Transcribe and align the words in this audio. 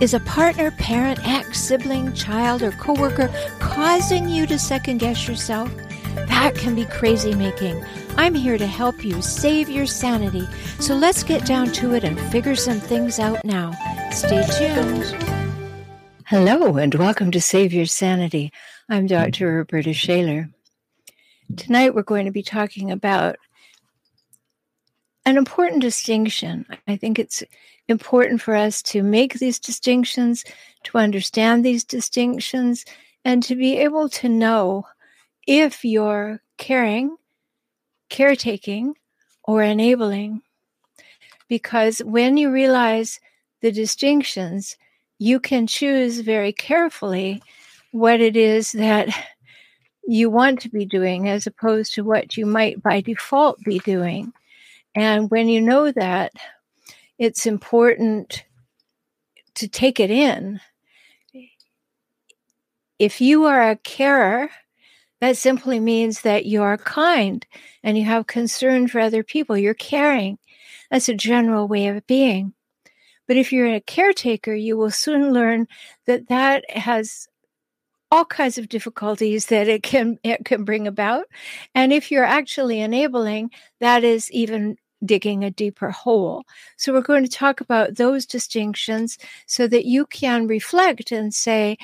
Is 0.00 0.14
a 0.14 0.20
partner, 0.20 0.70
parent, 0.70 1.18
ex, 1.26 1.60
sibling, 1.60 2.12
child, 2.12 2.62
or 2.62 2.70
coworker 2.70 3.28
causing 3.58 4.28
you 4.28 4.46
to 4.46 4.56
second 4.56 4.98
guess 4.98 5.26
yourself? 5.26 5.74
That 6.28 6.54
can 6.54 6.76
be 6.76 6.84
crazy 6.84 7.34
making. 7.34 7.84
I'm 8.16 8.32
here 8.32 8.58
to 8.58 8.66
help 8.68 9.04
you 9.04 9.20
save 9.20 9.68
your 9.68 9.86
sanity. 9.86 10.46
So 10.78 10.94
let's 10.94 11.24
get 11.24 11.44
down 11.44 11.72
to 11.72 11.94
it 11.94 12.04
and 12.04 12.16
figure 12.30 12.54
some 12.54 12.78
things 12.78 13.18
out 13.18 13.44
now. 13.44 13.72
Stay 14.12 14.46
tuned. 14.56 15.04
Hello, 16.26 16.76
and 16.76 16.94
welcome 16.94 17.32
to 17.32 17.40
Save 17.40 17.72
Your 17.72 17.86
Sanity. 17.86 18.52
I'm 18.88 19.08
Dr. 19.08 19.52
Roberta 19.52 19.92
Shaler. 19.92 20.48
Tonight 21.56 21.96
we're 21.96 22.02
going 22.02 22.26
to 22.26 22.30
be 22.30 22.44
talking 22.44 22.92
about 22.92 23.34
an 25.28 25.36
important 25.36 25.82
distinction. 25.82 26.64
I 26.86 26.96
think 26.96 27.18
it's 27.18 27.44
important 27.86 28.40
for 28.40 28.54
us 28.54 28.80
to 28.84 29.02
make 29.02 29.34
these 29.34 29.58
distinctions, 29.58 30.42
to 30.84 30.96
understand 30.96 31.62
these 31.62 31.84
distinctions, 31.84 32.86
and 33.26 33.42
to 33.42 33.54
be 33.54 33.76
able 33.76 34.08
to 34.08 34.28
know 34.30 34.86
if 35.46 35.84
you're 35.84 36.40
caring, 36.56 37.14
caretaking, 38.08 38.94
or 39.44 39.62
enabling. 39.62 40.40
Because 41.46 41.98
when 41.98 42.38
you 42.38 42.50
realize 42.50 43.20
the 43.60 43.70
distinctions, 43.70 44.78
you 45.18 45.38
can 45.40 45.66
choose 45.66 46.20
very 46.20 46.54
carefully 46.54 47.42
what 47.92 48.22
it 48.22 48.34
is 48.34 48.72
that 48.72 49.08
you 50.06 50.30
want 50.30 50.60
to 50.60 50.70
be 50.70 50.86
doing 50.86 51.28
as 51.28 51.46
opposed 51.46 51.92
to 51.94 52.02
what 52.02 52.38
you 52.38 52.46
might 52.46 52.82
by 52.82 53.02
default 53.02 53.60
be 53.60 53.78
doing. 53.80 54.32
And 54.94 55.30
when 55.30 55.48
you 55.48 55.60
know 55.60 55.92
that, 55.92 56.32
it's 57.18 57.46
important 57.46 58.44
to 59.56 59.68
take 59.68 60.00
it 60.00 60.10
in. 60.10 60.60
If 62.98 63.20
you 63.20 63.44
are 63.44 63.70
a 63.70 63.76
carer, 63.76 64.50
that 65.20 65.36
simply 65.36 65.80
means 65.80 66.22
that 66.22 66.46
you 66.46 66.62
are 66.62 66.78
kind 66.78 67.44
and 67.82 67.98
you 67.98 68.04
have 68.04 68.26
concern 68.26 68.88
for 68.88 69.00
other 69.00 69.22
people. 69.22 69.56
You're 69.56 69.74
caring. 69.74 70.38
That's 70.90 71.08
a 71.08 71.14
general 71.14 71.68
way 71.68 71.88
of 71.88 72.06
being. 72.06 72.54
But 73.26 73.36
if 73.36 73.52
you're 73.52 73.74
a 73.74 73.80
caretaker, 73.80 74.54
you 74.54 74.76
will 74.76 74.90
soon 74.90 75.32
learn 75.32 75.68
that 76.06 76.28
that 76.28 76.68
has 76.70 77.28
all 78.10 78.24
kinds 78.24 78.58
of 78.58 78.68
difficulties 78.68 79.46
that 79.46 79.68
it 79.68 79.82
can 79.82 80.18
it 80.24 80.44
can 80.44 80.64
bring 80.64 80.86
about. 80.86 81.26
And 81.74 81.92
if 81.92 82.10
you're 82.10 82.24
actually 82.24 82.80
enabling, 82.80 83.50
that 83.80 84.04
is 84.04 84.30
even 84.32 84.76
digging 85.04 85.44
a 85.44 85.50
deeper 85.50 85.90
hole. 85.90 86.44
So, 86.76 86.92
we're 86.92 87.02
going 87.02 87.24
to 87.24 87.30
talk 87.30 87.60
about 87.60 87.96
those 87.96 88.26
distinctions 88.26 89.18
so 89.46 89.66
that 89.68 89.86
you 89.86 90.06
can 90.06 90.46
reflect 90.46 91.12
and 91.12 91.32
say, 91.34 91.76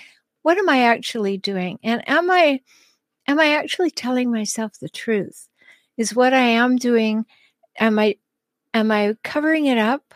what 0.42 0.58
am 0.58 0.68
I 0.68 0.82
actually 0.84 1.38
doing? 1.38 1.78
And 1.82 2.08
am 2.08 2.30
I 2.30 2.60
am 3.28 3.40
I 3.40 3.54
actually 3.54 3.90
telling 3.90 4.30
myself 4.32 4.78
the 4.80 4.88
truth? 4.88 5.48
Is 5.96 6.14
what 6.14 6.32
I 6.34 6.40
am 6.42 6.76
doing 6.76 7.26
am 7.78 7.98
I 7.98 8.16
am 8.74 8.90
I 8.92 9.16
covering 9.24 9.66
it 9.66 9.78
up? 9.78 10.14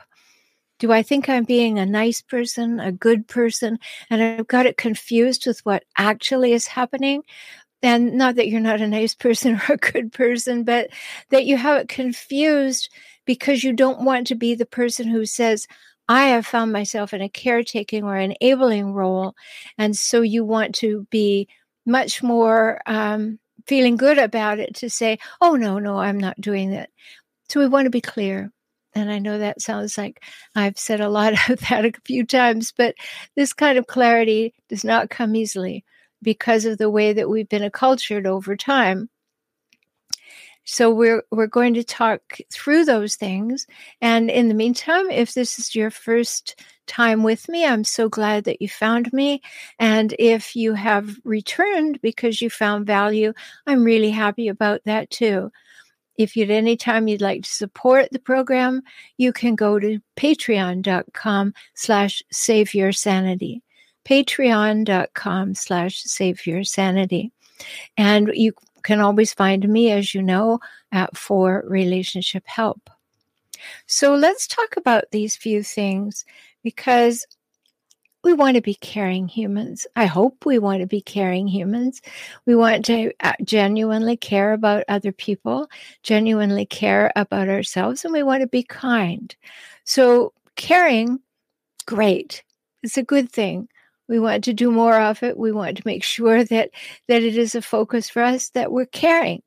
Do 0.78 0.92
I 0.92 1.02
think 1.02 1.28
I'm 1.28 1.44
being 1.44 1.78
a 1.78 1.86
nice 1.86 2.22
person, 2.22 2.80
a 2.80 2.92
good 2.92 3.26
person, 3.26 3.78
and 4.10 4.22
I've 4.22 4.46
got 4.46 4.66
it 4.66 4.76
confused 4.76 5.46
with 5.46 5.60
what 5.60 5.84
actually 5.96 6.52
is 6.52 6.66
happening? 6.66 7.22
and 7.82 8.14
not 8.14 8.34
that 8.36 8.48
you're 8.48 8.60
not 8.60 8.80
a 8.80 8.88
nice 8.88 9.14
person 9.14 9.54
or 9.68 9.74
a 9.74 9.76
good 9.76 10.12
person, 10.12 10.64
but 10.64 10.90
that 11.30 11.46
you 11.46 11.56
have 11.56 11.80
it 11.80 11.88
confused 11.88 12.90
because 13.24 13.62
you 13.62 13.72
don't 13.72 14.04
want 14.04 14.26
to 14.26 14.34
be 14.34 14.54
the 14.54 14.66
person 14.66 15.06
who 15.08 15.26
says, 15.26 15.66
I 16.08 16.28
have 16.28 16.46
found 16.46 16.72
myself 16.72 17.12
in 17.12 17.20
a 17.20 17.28
caretaking 17.28 18.02
or 18.02 18.16
enabling 18.16 18.94
role. 18.94 19.34
And 19.76 19.96
so 19.96 20.22
you 20.22 20.44
want 20.44 20.74
to 20.76 21.06
be 21.10 21.48
much 21.84 22.22
more 22.22 22.80
um, 22.86 23.38
feeling 23.66 23.96
good 23.96 24.18
about 24.18 24.58
it 24.58 24.74
to 24.76 24.88
say, 24.88 25.18
oh, 25.42 25.54
no, 25.56 25.78
no, 25.78 25.98
I'm 25.98 26.18
not 26.18 26.40
doing 26.40 26.70
that. 26.70 26.88
So 27.50 27.60
we 27.60 27.68
want 27.68 27.84
to 27.86 27.90
be 27.90 28.00
clear. 28.00 28.50
And 28.94 29.10
I 29.10 29.18
know 29.18 29.38
that 29.38 29.60
sounds 29.60 29.98
like 29.98 30.22
I've 30.54 30.78
said 30.78 31.00
a 31.00 31.08
lot 31.08 31.32
of 31.50 31.60
that 31.68 31.84
a 31.84 31.92
few 32.04 32.24
times, 32.24 32.72
but 32.76 32.94
this 33.36 33.52
kind 33.52 33.78
of 33.78 33.86
clarity 33.86 34.54
does 34.68 34.84
not 34.84 35.10
come 35.10 35.36
easily 35.36 35.84
because 36.22 36.64
of 36.64 36.78
the 36.78 36.90
way 36.90 37.12
that 37.12 37.28
we've 37.28 37.48
been 37.48 37.68
acculturated 37.68 38.26
over 38.26 38.56
time. 38.56 39.08
So 40.70 40.92
we're 40.92 41.22
we're 41.30 41.46
going 41.46 41.72
to 41.74 41.82
talk 41.82 42.20
through 42.52 42.84
those 42.84 43.16
things. 43.16 43.66
And 44.02 44.30
in 44.30 44.48
the 44.48 44.54
meantime, 44.54 45.10
if 45.10 45.32
this 45.32 45.58
is 45.58 45.74
your 45.74 45.90
first 45.90 46.62
time 46.86 47.22
with 47.22 47.48
me, 47.48 47.64
I'm 47.64 47.84
so 47.84 48.10
glad 48.10 48.44
that 48.44 48.60
you 48.60 48.68
found 48.68 49.10
me. 49.10 49.40
And 49.78 50.14
if 50.18 50.54
you 50.54 50.74
have 50.74 51.16
returned 51.24 52.02
because 52.02 52.42
you 52.42 52.50
found 52.50 52.86
value, 52.86 53.32
I'm 53.66 53.82
really 53.82 54.10
happy 54.10 54.48
about 54.48 54.82
that 54.84 55.08
too. 55.08 55.50
If 56.18 56.36
at 56.36 56.50
any 56.50 56.76
time 56.76 57.08
you'd 57.08 57.22
like 57.22 57.44
to 57.44 57.50
support 57.50 58.08
the 58.10 58.18
program, 58.18 58.82
you 59.16 59.32
can 59.32 59.54
go 59.54 59.78
to 59.78 60.00
patreon.com 60.16 61.54
slash 61.74 62.22
save 62.30 62.74
your 62.74 62.92
sanity 62.92 63.62
patreon.com 64.08 65.54
slash 65.54 66.02
save 66.02 66.46
your 66.46 66.64
sanity. 66.64 67.30
And 67.96 68.30
you 68.32 68.52
can 68.82 69.00
always 69.00 69.34
find 69.34 69.68
me, 69.68 69.90
as 69.90 70.14
you 70.14 70.22
know, 70.22 70.60
at 70.92 71.16
For 71.16 71.64
Relationship 71.66 72.46
Help. 72.46 72.88
So 73.86 74.14
let's 74.14 74.46
talk 74.46 74.76
about 74.76 75.10
these 75.10 75.36
few 75.36 75.62
things 75.62 76.24
because 76.62 77.26
we 78.28 78.34
want 78.34 78.56
to 78.56 78.60
be 78.60 78.74
caring 78.74 79.26
humans. 79.26 79.86
I 79.96 80.04
hope 80.04 80.44
we 80.44 80.58
want 80.58 80.82
to 80.82 80.86
be 80.86 81.00
caring 81.00 81.48
humans. 81.48 82.02
We 82.44 82.54
want 82.54 82.84
to 82.84 83.10
uh, 83.20 83.32
genuinely 83.42 84.18
care 84.18 84.52
about 84.52 84.84
other 84.86 85.12
people, 85.12 85.70
genuinely 86.02 86.66
care 86.66 87.10
about 87.16 87.48
ourselves, 87.48 88.04
and 88.04 88.12
we 88.12 88.22
want 88.22 88.42
to 88.42 88.46
be 88.46 88.62
kind. 88.62 89.34
So, 89.84 90.34
caring, 90.56 91.20
great. 91.86 92.44
It's 92.82 92.98
a 92.98 93.02
good 93.02 93.32
thing. 93.32 93.66
We 94.08 94.18
want 94.18 94.44
to 94.44 94.52
do 94.52 94.70
more 94.70 95.00
of 95.00 95.22
it. 95.22 95.38
We 95.38 95.50
want 95.50 95.78
to 95.78 95.82
make 95.86 96.04
sure 96.04 96.44
that 96.44 96.68
that 97.08 97.22
it 97.22 97.38
is 97.38 97.54
a 97.54 97.62
focus 97.62 98.10
for 98.10 98.20
us 98.20 98.50
that 98.50 98.70
we're 98.70 98.84
caring. 98.84 99.42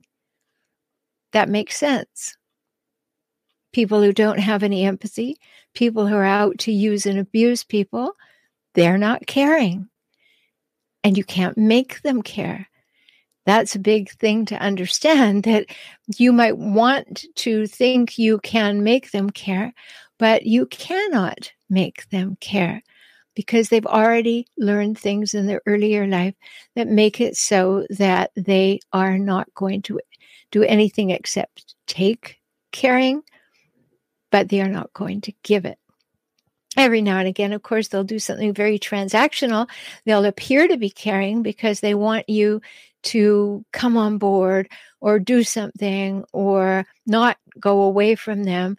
That 1.34 1.50
makes 1.50 1.78
sense. 1.78 2.36
People 3.74 4.02
who 4.02 4.12
don't 4.12 4.40
have 4.40 4.64
any 4.64 4.86
empathy, 4.86 5.38
people 5.76 6.08
who 6.08 6.16
are 6.16 6.26
out 6.26 6.58
to 6.60 6.72
use 6.72 7.06
and 7.06 7.20
abuse 7.20 7.64
people, 7.64 8.16
they're 8.74 8.98
not 8.98 9.28
caring. 9.28 9.88
And 11.04 11.18
you 11.18 11.24
can't 11.24 11.58
make 11.58 12.02
them 12.02 12.22
care. 12.22 12.68
That's 13.46 13.76
a 13.76 13.80
big 13.80 14.12
thing 14.12 14.46
to 14.46 14.56
understand 14.56 15.44
that 15.44 15.66
you 16.18 16.32
might 16.32 16.58
want 16.58 17.26
to 17.36 17.68
think 17.68 18.18
you 18.18 18.40
can 18.40 18.84
make 18.84 19.12
them 19.12 19.30
care, 19.30 19.74
but 20.20 20.46
you 20.46 20.66
cannot 20.68 21.52
make 21.70 22.10
them 22.10 22.38
care 22.40 22.84
because 23.36 23.70
they've 23.70 23.86
already 23.86 24.46
learned 24.58 25.00
things 25.00 25.34
in 25.34 25.48
their 25.48 25.62
earlier 25.66 26.06
life 26.06 26.36
that 26.76 26.88
make 26.88 27.22
it 27.22 27.36
so 27.38 27.86
that 27.90 28.32
they 28.36 28.80
are 28.92 29.18
not 29.18 29.48
going 29.54 29.82
to 29.82 30.00
do 30.52 30.64
anything 30.64 31.12
except 31.12 31.76
take 31.88 32.38
caring, 32.72 33.22
but 34.32 34.50
they 34.50 34.62
are 34.62 34.70
not 34.70 34.92
going 34.94 35.22
to 35.22 35.34
give 35.44 35.66
it. 35.66 35.78
Every 36.78 37.02
now 37.02 37.18
and 37.18 37.28
again, 37.28 37.52
of 37.54 37.62
course, 37.64 37.90
they'll 37.90 38.04
do 38.04 38.20
something 38.20 38.54
very 38.54 38.80
transactional. 38.80 39.70
They'll 40.06 40.26
appear 40.26 40.68
to 40.68 40.78
be 40.78 40.90
caring 40.90 41.44
because 41.44 41.82
they 41.82 41.94
want 41.94 42.30
you 42.30 42.62
to 43.04 43.66
come 43.74 43.98
on 43.98 44.18
board 44.18 44.70
or 45.02 45.20
do 45.20 45.44
something 45.44 46.24
or 46.32 46.86
not 47.06 47.38
go 47.60 47.82
away 47.82 48.16
from 48.16 48.44
them. 48.44 48.78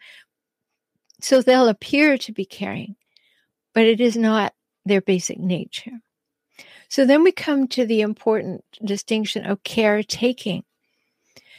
So 1.20 1.42
they'll 1.42 1.68
appear 1.68 2.16
to 2.18 2.32
be 2.32 2.44
caring 2.44 2.96
but 3.74 3.84
it 3.84 4.00
is 4.00 4.16
not 4.16 4.52
their 4.84 5.00
basic 5.00 5.38
nature. 5.38 6.00
So 6.88 7.06
then 7.06 7.22
we 7.22 7.32
come 7.32 7.68
to 7.68 7.86
the 7.86 8.02
important 8.02 8.64
distinction 8.84 9.46
of 9.46 9.62
caretaking. 9.62 10.64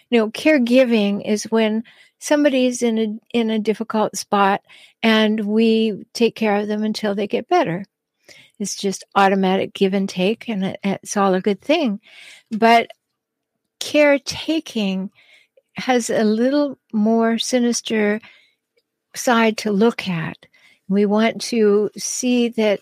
You 0.09 0.19
know, 0.19 0.29
caregiving 0.29 1.25
is 1.25 1.43
when 1.45 1.83
somebody's 2.19 2.81
in 2.81 2.97
a 2.97 3.37
in 3.37 3.49
a 3.49 3.59
difficult 3.59 4.15
spot 4.15 4.61
and 5.01 5.41
we 5.41 6.05
take 6.13 6.35
care 6.35 6.55
of 6.55 6.67
them 6.67 6.83
until 6.83 7.15
they 7.15 7.27
get 7.27 7.49
better. 7.49 7.83
it's 8.59 8.75
just 8.75 9.03
automatic 9.15 9.73
give 9.73 9.93
and 9.93 10.07
take, 10.07 10.47
and 10.47 10.63
it, 10.63 10.79
it's 10.83 11.17
all 11.17 11.33
a 11.33 11.41
good 11.41 11.61
thing. 11.61 11.99
But 12.51 12.87
caretaking 13.79 15.11
has 15.75 16.09
a 16.09 16.23
little 16.23 16.77
more 16.93 17.37
sinister 17.37 18.21
side 19.15 19.57
to 19.57 19.71
look 19.71 20.07
at. 20.07 20.37
We 20.87 21.05
want 21.05 21.41
to 21.43 21.89
see 21.97 22.49
that 22.49 22.79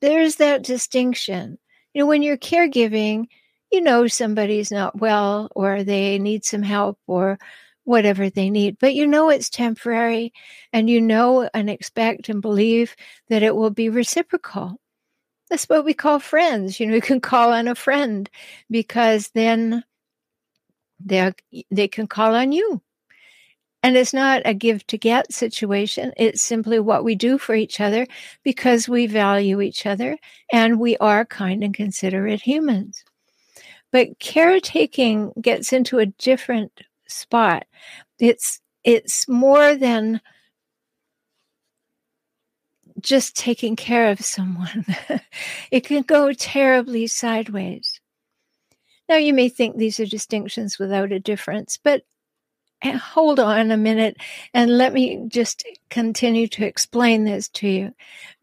there's 0.00 0.36
that 0.36 0.62
distinction. 0.62 1.58
You 1.92 2.02
know, 2.02 2.06
when 2.06 2.22
you're 2.22 2.38
caregiving, 2.38 3.26
you 3.72 3.80
know 3.80 4.06
somebody's 4.06 4.70
not 4.70 4.98
well 5.00 5.50
or 5.54 5.82
they 5.84 6.18
need 6.18 6.44
some 6.44 6.62
help 6.62 6.98
or 7.06 7.38
whatever 7.84 8.28
they 8.30 8.50
need, 8.50 8.76
but 8.80 8.94
you 8.94 9.06
know 9.06 9.30
it's 9.30 9.48
temporary 9.50 10.32
and 10.72 10.90
you 10.90 11.00
know 11.00 11.48
and 11.54 11.70
expect 11.70 12.28
and 12.28 12.42
believe 12.42 12.94
that 13.28 13.42
it 13.42 13.56
will 13.56 13.70
be 13.70 13.88
reciprocal. 13.88 14.78
That's 15.50 15.66
what 15.66 15.84
we 15.84 15.94
call 15.94 16.18
friends. 16.20 16.80
You 16.80 16.86
know, 16.88 16.94
you 16.96 17.00
can 17.02 17.20
call 17.20 17.52
on 17.52 17.68
a 17.68 17.74
friend 17.74 18.28
because 18.70 19.30
then 19.34 19.84
they 21.00 21.32
they 21.70 21.88
can 21.88 22.06
call 22.06 22.34
on 22.34 22.52
you. 22.52 22.80
And 23.82 23.96
it's 23.96 24.12
not 24.12 24.42
a 24.44 24.54
give 24.54 24.86
to 24.88 24.98
get 24.98 25.32
situation. 25.32 26.12
It's 26.16 26.42
simply 26.42 26.78
what 26.80 27.04
we 27.04 27.14
do 27.14 27.38
for 27.38 27.54
each 27.54 27.80
other 27.80 28.06
because 28.44 28.88
we 28.88 29.06
value 29.06 29.60
each 29.60 29.86
other 29.86 30.16
and 30.52 30.80
we 30.80 30.96
are 30.98 31.24
kind 31.24 31.62
and 31.64 31.74
considerate 31.74 32.42
humans. 32.42 33.04
But 33.92 34.18
caretaking 34.18 35.32
gets 35.40 35.72
into 35.72 35.98
a 35.98 36.06
different 36.06 36.72
spot. 37.08 37.66
It's 38.18 38.60
it's 38.84 39.28
more 39.28 39.74
than 39.74 40.20
just 43.00 43.36
taking 43.36 43.76
care 43.76 44.10
of 44.10 44.20
someone. 44.20 44.84
it 45.70 45.84
can 45.84 46.02
go 46.02 46.32
terribly 46.32 47.06
sideways. 47.06 48.00
Now, 49.08 49.16
you 49.16 49.32
may 49.32 49.48
think 49.48 49.76
these 49.76 49.98
are 50.00 50.06
distinctions 50.06 50.78
without 50.78 51.12
a 51.12 51.20
difference, 51.20 51.78
but 51.82 52.02
hold 52.84 53.40
on 53.40 53.70
a 53.70 53.76
minute 53.76 54.16
and 54.54 54.78
let 54.78 54.92
me 54.92 55.24
just 55.28 55.64
continue 55.90 56.46
to 56.48 56.64
explain 56.64 57.24
this 57.24 57.48
to 57.48 57.68
you 57.68 57.92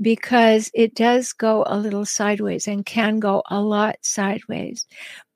because 0.02 0.70
it 0.74 0.94
does 0.94 1.32
go 1.34 1.64
a 1.68 1.78
little 1.78 2.06
sideways 2.06 2.68
and 2.68 2.86
can 2.86 3.20
go 3.20 3.44
a 3.50 3.62
lot 3.62 3.96
sideways. 4.02 4.88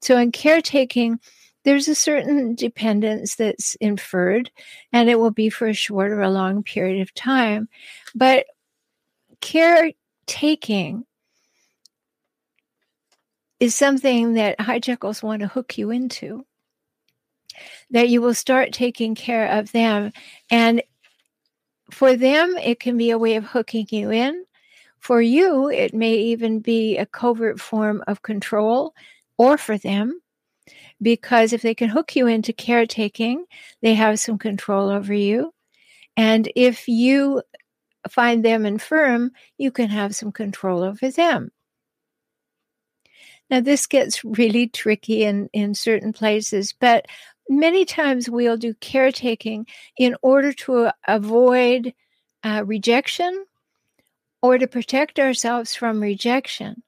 So, 0.02 0.18
in 0.18 0.32
caretaking, 0.32 1.20
there's 1.64 1.88
a 1.88 1.96
certain 1.96 2.56
dependence 2.56 3.36
that's 3.36 3.76
inferred, 3.76 4.50
and 4.94 5.10
it 5.10 5.20
will 5.20 5.32
be 5.32 5.50
for 5.50 5.68
a 5.68 5.74
short 5.74 6.12
or 6.12 6.22
a 6.22 6.30
long 6.30 6.64
period 6.64 7.02
of 7.02 7.14
time. 7.14 7.68
But 8.16 8.46
caretaking 9.42 11.06
is 13.60 13.76
something 13.76 14.34
that 14.34 14.58
hijackals 14.58 15.22
want 15.22 15.42
to 15.42 15.48
hook 15.48 15.78
you 15.78 15.92
into. 15.92 16.46
That 17.92 18.10
you 18.10 18.22
will 18.22 18.34
start 18.34 18.74
taking 18.74 19.16
care 19.16 19.48
of 19.48 19.72
them. 19.72 20.12
And 20.50 20.84
for 21.92 22.16
them, 22.16 22.56
it 22.58 22.80
can 22.80 22.98
be 22.98 23.10
a 23.10 23.18
way 23.18 23.36
of 23.36 23.46
hooking 23.46 23.88
you 23.90 24.12
in. 24.12 24.46
For 25.00 25.22
you, 25.22 25.70
it 25.70 25.94
may 25.94 26.14
even 26.14 26.60
be 26.60 26.98
a 26.98 27.06
covert 27.06 27.60
form 27.60 28.04
of 28.06 28.22
control, 28.22 28.94
or 29.38 29.58
for 29.58 29.78
them, 29.78 30.22
because 31.02 31.54
if 31.54 31.62
they 31.62 31.74
can 31.74 31.88
hook 31.88 32.16
you 32.16 32.28
into 32.28 32.52
caretaking, 32.52 33.46
they 33.82 33.94
have 33.94 34.20
some 34.20 34.38
control 34.38 34.90
over 34.90 35.14
you. 35.14 35.54
And 36.18 36.52
if 36.54 36.90
you 36.90 37.42
find 38.10 38.44
them 38.44 38.66
infirm, 38.66 39.32
you 39.58 39.72
can 39.72 39.88
have 39.88 40.16
some 40.16 40.34
control 40.34 40.84
over 40.84 41.10
them. 41.10 41.52
Now, 43.50 43.62
this 43.62 43.88
gets 43.88 44.24
really 44.24 44.68
tricky 44.68 45.24
in, 45.24 45.50
in 45.54 45.74
certain 45.74 46.14
places, 46.14 46.74
but 46.78 47.08
many 47.50 47.84
times 47.84 48.30
we'll 48.30 48.58
do 48.58 48.74
caretaking 48.76 49.66
in 49.98 50.16
order 50.22 50.54
to 50.54 50.92
avoid 51.08 51.94
uh, 52.44 52.64
rejection 52.66 53.46
or 54.42 54.58
to 54.58 54.68
protect 54.68 55.20
ourselves 55.20 55.76
from 55.76 56.02
rejection. 56.02 56.84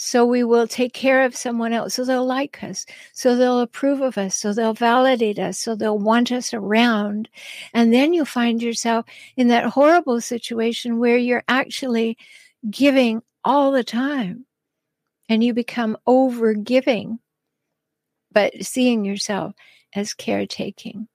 So 0.00 0.24
we 0.24 0.44
will 0.44 0.68
take 0.68 0.92
care 0.92 1.24
of 1.24 1.34
someone 1.34 1.72
else 1.72 1.94
so 1.94 2.04
they'll 2.04 2.24
like 2.24 2.62
us, 2.62 2.86
so 3.12 3.34
they'll 3.34 3.60
approve 3.60 4.00
of 4.00 4.16
us, 4.16 4.36
so 4.36 4.52
they'll 4.52 4.72
validate 4.72 5.40
us, 5.40 5.58
so 5.58 5.74
they'll 5.74 5.98
want 5.98 6.30
us 6.30 6.54
around. 6.54 7.28
And 7.74 7.92
then 7.92 8.14
you'll 8.14 8.24
find 8.24 8.62
yourself 8.62 9.06
in 9.36 9.48
that 9.48 9.64
horrible 9.64 10.20
situation 10.20 11.00
where 11.00 11.16
you're 11.16 11.42
actually 11.48 12.16
giving 12.70 13.22
all 13.44 13.72
the 13.72 13.82
time 13.82 14.46
and 15.28 15.42
you 15.42 15.52
become 15.52 15.96
over 16.06 16.54
giving, 16.54 17.18
but 18.32 18.52
seeing 18.62 19.04
yourself 19.04 19.54
as 19.94 20.14
caretaking. 20.14 21.08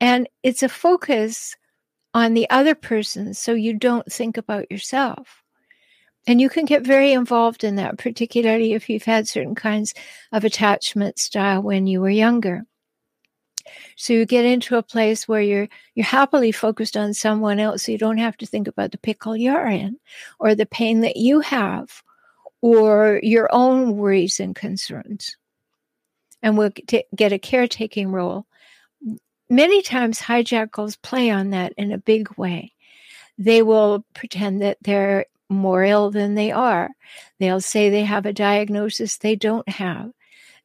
And 0.00 0.28
it's 0.42 0.62
a 0.62 0.68
focus 0.68 1.56
on 2.14 2.34
the 2.34 2.48
other 2.50 2.74
person 2.74 3.34
so 3.34 3.54
you 3.54 3.74
don't 3.74 4.10
think 4.10 4.36
about 4.36 4.70
yourself. 4.70 5.42
And 6.26 6.40
you 6.40 6.48
can 6.48 6.66
get 6.66 6.86
very 6.86 7.12
involved 7.12 7.64
in 7.64 7.76
that, 7.76 7.98
particularly 7.98 8.74
if 8.74 8.88
you've 8.88 9.02
had 9.02 9.26
certain 9.26 9.54
kinds 9.54 9.92
of 10.30 10.44
attachment 10.44 11.18
style 11.18 11.62
when 11.62 11.86
you 11.86 12.00
were 12.00 12.10
younger. 12.10 12.62
So 13.96 14.12
you 14.12 14.26
get 14.26 14.44
into 14.44 14.76
a 14.76 14.82
place 14.82 15.26
where 15.26 15.40
you're 15.40 15.68
you're 15.94 16.06
happily 16.06 16.52
focused 16.52 16.96
on 16.96 17.14
someone 17.14 17.58
else, 17.58 17.84
so 17.84 17.92
you 17.92 17.98
don't 17.98 18.18
have 18.18 18.36
to 18.38 18.46
think 18.46 18.68
about 18.68 18.92
the 18.92 18.98
pickle 18.98 19.36
you're 19.36 19.66
in, 19.66 19.98
or 20.38 20.54
the 20.54 20.66
pain 20.66 21.00
that 21.00 21.16
you 21.16 21.40
have, 21.40 22.02
or 22.60 23.20
your 23.22 23.48
own 23.52 23.96
worries 23.96 24.40
and 24.40 24.54
concerns. 24.54 25.36
And 26.42 26.58
we'll 26.58 26.72
get 27.14 27.32
a 27.32 27.38
caretaking 27.38 28.10
role. 28.10 28.46
Many 29.48 29.82
times, 29.82 30.20
hijackals 30.20 31.00
play 31.00 31.30
on 31.30 31.50
that 31.50 31.72
in 31.76 31.92
a 31.92 31.98
big 31.98 32.36
way. 32.36 32.72
They 33.38 33.62
will 33.62 34.04
pretend 34.14 34.62
that 34.62 34.78
they're 34.80 35.26
more 35.48 35.84
ill 35.84 36.10
than 36.10 36.34
they 36.34 36.50
are. 36.50 36.90
They'll 37.38 37.60
say 37.60 37.90
they 37.90 38.04
have 38.04 38.26
a 38.26 38.32
diagnosis 38.32 39.18
they 39.18 39.36
don't 39.36 39.68
have. 39.68 40.10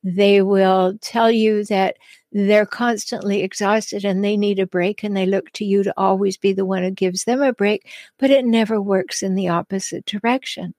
They 0.04 0.42
will 0.42 0.98
tell 1.02 1.30
you 1.30 1.66
that 1.66 1.98
they're 2.32 2.66
constantly 2.66 3.42
exhausted 3.42 4.06
and 4.06 4.24
they 4.24 4.38
need 4.38 4.60
a 4.60 4.68
break, 4.68 5.04
and 5.04 5.16
they 5.18 5.26
look 5.26 5.52
to 5.54 5.66
you 5.66 5.84
to 5.84 5.94
always 5.98 6.38
be 6.38 6.54
the 6.54 6.66
one 6.66 6.84
who 6.84 6.92
gives 6.92 7.24
them 7.24 7.42
a 7.42 7.54
break, 7.54 7.90
but 8.20 8.32
it 8.32 8.46
never 8.46 8.82
works 8.82 9.24
in 9.24 9.36
the 9.36 9.50
opposite 9.50 10.06
direction. 10.06 10.74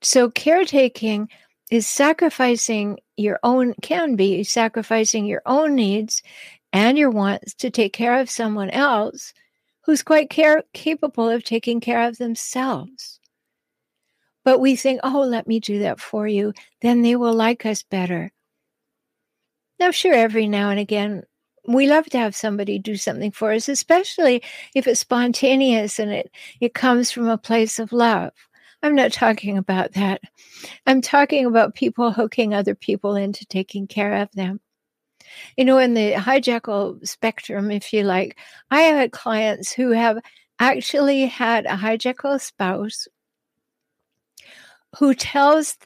So, 0.00 0.30
caretaking 0.30 1.28
is 1.74 1.86
sacrificing 1.86 2.98
your 3.16 3.38
own, 3.42 3.74
can 3.82 4.16
be 4.16 4.44
sacrificing 4.44 5.26
your 5.26 5.42
own 5.44 5.74
needs 5.74 6.22
and 6.72 6.96
your 6.96 7.10
wants 7.10 7.54
to 7.54 7.70
take 7.70 7.92
care 7.92 8.20
of 8.20 8.30
someone 8.30 8.70
else 8.70 9.32
who's 9.84 10.02
quite 10.02 10.30
care- 10.30 10.64
capable 10.72 11.28
of 11.28 11.44
taking 11.44 11.80
care 11.80 12.06
of 12.06 12.18
themselves. 12.18 13.18
But 14.44 14.60
we 14.60 14.76
think, 14.76 15.00
oh, 15.02 15.22
let 15.22 15.46
me 15.46 15.58
do 15.58 15.80
that 15.80 16.00
for 16.00 16.28
you. 16.28 16.52
Then 16.82 17.02
they 17.02 17.16
will 17.16 17.34
like 17.34 17.64
us 17.66 17.82
better. 17.82 18.30
Now, 19.80 19.90
sure, 19.90 20.14
every 20.14 20.46
now 20.46 20.70
and 20.70 20.78
again, 20.78 21.24
we 21.66 21.88
love 21.88 22.06
to 22.06 22.18
have 22.18 22.36
somebody 22.36 22.78
do 22.78 22.96
something 22.96 23.30
for 23.30 23.52
us, 23.52 23.68
especially 23.68 24.42
if 24.74 24.86
it's 24.86 25.00
spontaneous 25.00 25.98
and 25.98 26.12
it, 26.12 26.30
it 26.60 26.74
comes 26.74 27.10
from 27.10 27.28
a 27.28 27.38
place 27.38 27.78
of 27.78 27.92
love. 27.92 28.32
I'm 28.84 28.94
not 28.94 29.14
talking 29.14 29.56
about 29.56 29.92
that. 29.92 30.20
I'm 30.86 31.00
talking 31.00 31.46
about 31.46 31.74
people 31.74 32.12
hooking 32.12 32.52
other 32.52 32.74
people 32.74 33.16
into 33.16 33.46
taking 33.46 33.86
care 33.86 34.16
of 34.16 34.30
them. 34.32 34.60
You 35.56 35.64
know, 35.64 35.78
in 35.78 35.94
the 35.94 36.12
hijackal 36.12 37.08
spectrum, 37.08 37.70
if 37.70 37.94
you 37.94 38.02
like, 38.02 38.36
I 38.70 38.82
have 38.82 38.96
had 38.98 39.10
clients 39.10 39.72
who 39.72 39.92
have 39.92 40.18
actually 40.58 41.24
had 41.24 41.64
a 41.64 41.70
hijackal 41.78 42.38
spouse 42.38 43.08
who 44.98 45.14
tells 45.14 45.78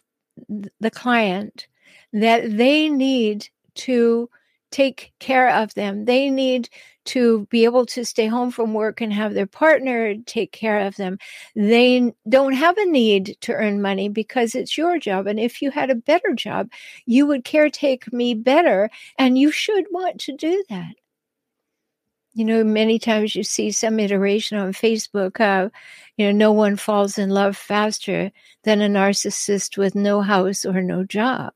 the 0.80 0.90
client 0.90 1.68
that 2.12 2.56
they 2.56 2.88
need 2.88 3.48
to 3.76 4.28
take 4.70 5.12
care 5.18 5.50
of 5.50 5.74
them. 5.74 6.04
They 6.04 6.30
need 6.30 6.68
to 7.06 7.46
be 7.46 7.64
able 7.64 7.86
to 7.86 8.04
stay 8.04 8.26
home 8.26 8.50
from 8.50 8.74
work 8.74 9.00
and 9.00 9.12
have 9.12 9.32
their 9.32 9.46
partner 9.46 10.14
take 10.26 10.52
care 10.52 10.80
of 10.80 10.96
them. 10.96 11.18
They 11.56 12.12
don't 12.28 12.52
have 12.52 12.76
a 12.76 12.84
need 12.84 13.38
to 13.40 13.54
earn 13.54 13.80
money 13.80 14.10
because 14.10 14.54
it's 14.54 14.76
your 14.76 14.98
job. 14.98 15.26
And 15.26 15.40
if 15.40 15.62
you 15.62 15.70
had 15.70 15.88
a 15.88 15.94
better 15.94 16.34
job, 16.34 16.68
you 17.06 17.26
would 17.26 17.44
caretake 17.44 18.12
me 18.12 18.34
better. 18.34 18.90
And 19.18 19.38
you 19.38 19.50
should 19.50 19.86
want 19.90 20.20
to 20.20 20.36
do 20.36 20.62
that. 20.68 20.94
You 22.34 22.44
know, 22.44 22.62
many 22.62 22.98
times 22.98 23.34
you 23.34 23.42
see 23.42 23.72
some 23.72 23.98
iteration 23.98 24.58
on 24.58 24.72
Facebook 24.72 25.40
of, 25.40 25.72
you 26.16 26.26
know, 26.26 26.32
no 26.32 26.52
one 26.52 26.76
falls 26.76 27.18
in 27.18 27.30
love 27.30 27.56
faster 27.56 28.30
than 28.64 28.82
a 28.82 28.88
narcissist 28.88 29.78
with 29.78 29.94
no 29.94 30.20
house 30.20 30.64
or 30.64 30.82
no 30.82 31.04
job. 31.04 31.52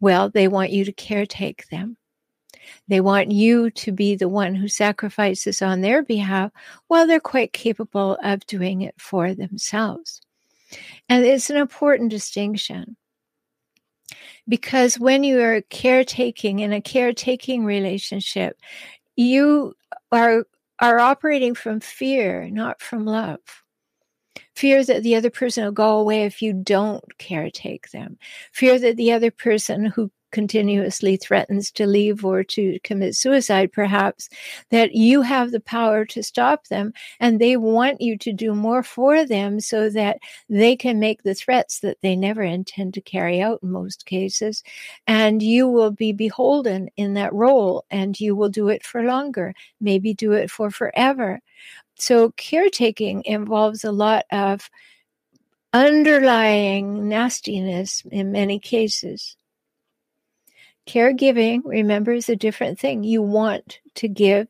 Well, 0.00 0.28
they 0.30 0.48
want 0.48 0.70
you 0.70 0.84
to 0.84 0.92
caretake 0.92 1.68
them. 1.68 1.96
They 2.88 3.00
want 3.00 3.30
you 3.30 3.70
to 3.70 3.92
be 3.92 4.16
the 4.16 4.28
one 4.28 4.54
who 4.54 4.68
sacrifices 4.68 5.62
on 5.62 5.80
their 5.80 6.02
behalf 6.02 6.52
while 6.88 7.06
they're 7.06 7.20
quite 7.20 7.52
capable 7.52 8.18
of 8.22 8.46
doing 8.46 8.82
it 8.82 8.94
for 8.98 9.34
themselves. 9.34 10.20
And 11.08 11.24
it's 11.24 11.50
an 11.50 11.56
important 11.56 12.10
distinction 12.10 12.96
because 14.48 14.98
when 14.98 15.24
you 15.24 15.40
are 15.40 15.62
caretaking 15.62 16.60
in 16.60 16.72
a 16.72 16.80
caretaking 16.80 17.64
relationship, 17.64 18.58
you 19.16 19.74
are 20.12 20.44
are 20.78 20.98
operating 20.98 21.54
from 21.54 21.80
fear, 21.80 22.50
not 22.50 22.80
from 22.82 23.06
love. 23.06 23.40
Fear 24.56 24.84
that 24.86 25.02
the 25.02 25.14
other 25.14 25.30
person 25.30 25.64
will 25.64 25.72
go 25.72 25.98
away 25.98 26.24
if 26.24 26.42
you 26.42 26.52
don't 26.52 27.04
caretake 27.18 27.90
them. 27.90 28.18
Fear 28.52 28.78
that 28.80 28.96
the 28.96 29.12
other 29.12 29.30
person 29.30 29.84
who 29.86 30.10
continuously 30.32 31.16
threatens 31.16 31.70
to 31.70 31.86
leave 31.86 32.24
or 32.24 32.42
to 32.42 32.78
commit 32.82 33.14
suicide, 33.14 33.70
perhaps, 33.72 34.28
that 34.70 34.94
you 34.94 35.22
have 35.22 35.50
the 35.50 35.60
power 35.60 36.04
to 36.04 36.22
stop 36.22 36.66
them 36.66 36.92
and 37.20 37.38
they 37.40 37.56
want 37.56 38.00
you 38.00 38.18
to 38.18 38.32
do 38.32 38.54
more 38.54 38.82
for 38.82 39.24
them 39.24 39.60
so 39.60 39.88
that 39.90 40.18
they 40.48 40.74
can 40.76 40.98
make 40.98 41.22
the 41.22 41.34
threats 41.34 41.80
that 41.80 41.98
they 42.02 42.16
never 42.16 42.42
intend 42.42 42.92
to 42.94 43.00
carry 43.00 43.40
out 43.40 43.60
in 43.62 43.70
most 43.70 44.04
cases. 44.04 44.62
And 45.06 45.42
you 45.42 45.68
will 45.68 45.90
be 45.92 46.12
beholden 46.12 46.88
in 46.96 47.14
that 47.14 47.32
role 47.32 47.84
and 47.90 48.18
you 48.18 48.34
will 48.34 48.50
do 48.50 48.68
it 48.68 48.84
for 48.84 49.02
longer, 49.02 49.54
maybe 49.80 50.12
do 50.12 50.32
it 50.32 50.50
for 50.50 50.70
forever. 50.70 51.40
So, 51.98 52.30
caretaking 52.36 53.24
involves 53.24 53.84
a 53.84 53.92
lot 53.92 54.24
of 54.30 54.70
underlying 55.72 57.08
nastiness 57.08 58.02
in 58.10 58.32
many 58.32 58.58
cases. 58.58 59.36
Caregiving, 60.86 61.62
remember, 61.64 62.12
is 62.12 62.28
a 62.28 62.36
different 62.36 62.78
thing. 62.78 63.02
You 63.02 63.20
want 63.20 63.80
to 63.96 64.08
give. 64.08 64.46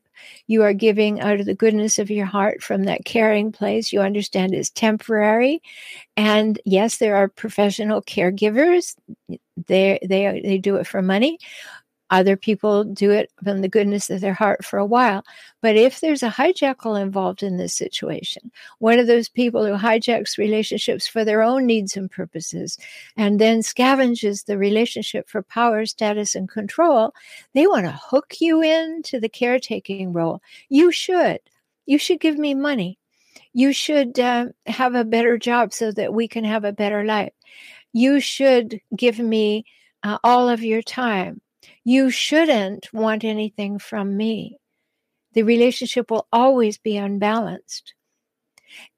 You 0.47 0.63
are 0.63 0.73
giving 0.73 1.19
out 1.19 1.39
of 1.39 1.45
the 1.45 1.55
goodness 1.55 1.99
of 1.99 2.11
your 2.11 2.25
heart 2.25 2.61
from 2.61 2.83
that 2.83 3.05
caring 3.05 3.51
place. 3.51 3.91
You 3.91 4.01
understand 4.01 4.53
it's 4.53 4.69
temporary. 4.69 5.61
And 6.15 6.59
yes, 6.65 6.97
there 6.97 7.15
are 7.15 7.27
professional 7.27 8.01
caregivers. 8.01 8.95
They, 9.67 9.99
they, 10.03 10.41
they 10.43 10.57
do 10.59 10.75
it 10.75 10.85
for 10.85 11.01
money. 11.01 11.39
Other 12.09 12.37
people 12.37 12.85
do 12.85 13.11
it 13.11 13.31
from 13.43 13.61
the 13.61 13.67
goodness 13.67 14.09
of 14.09 14.21
their 14.21 14.33
heart 14.33 14.63
for 14.63 14.79
a 14.79 14.85
while. 14.85 15.25
But 15.61 15.75
if 15.75 15.99
there's 15.99 16.23
a 16.23 16.29
hijackal 16.29 17.01
involved 17.01 17.43
in 17.43 17.57
this 17.57 17.73
situation, 17.73 18.51
one 18.79 18.97
of 18.97 19.07
those 19.07 19.27
people 19.27 19.65
who 19.65 19.73
hijacks 19.73 20.37
relationships 20.37 21.05
for 21.05 21.25
their 21.25 21.41
own 21.41 21.65
needs 21.65 21.97
and 21.97 22.09
purposes 22.09 22.77
and 23.17 23.39
then 23.39 23.59
scavenges 23.59 24.45
the 24.45 24.57
relationship 24.57 25.27
for 25.27 25.41
power, 25.43 25.85
status, 25.85 26.33
and 26.33 26.47
control, 26.47 27.13
they 27.53 27.67
want 27.67 27.85
to 27.85 27.99
hook 28.01 28.35
you 28.39 28.61
into 28.61 29.19
the 29.19 29.29
caretaking 29.29 30.13
role. 30.13 30.41
You 30.69 30.91
should. 30.91 31.39
You 31.85 31.97
should 31.97 32.21
give 32.21 32.37
me 32.37 32.53
money. 32.53 32.99
You 33.51 33.73
should 33.73 34.19
uh, 34.19 34.47
have 34.65 34.95
a 34.95 35.03
better 35.03 35.37
job 35.37 35.73
so 35.73 35.91
that 35.91 36.13
we 36.13 36.27
can 36.27 36.45
have 36.45 36.63
a 36.63 36.71
better 36.71 37.03
life. 37.03 37.33
You 37.91 38.19
should 38.19 38.79
give 38.95 39.19
me 39.19 39.65
uh, 40.03 40.19
all 40.23 40.47
of 40.47 40.63
your 40.63 40.81
time 40.81 41.41
you 41.83 42.09
shouldn't 42.09 42.91
want 42.93 43.23
anything 43.23 43.79
from 43.79 44.17
me. 44.17 44.57
The 45.33 45.43
relationship 45.43 46.11
will 46.11 46.27
always 46.31 46.77
be 46.77 46.97
unbalanced. 46.97 47.93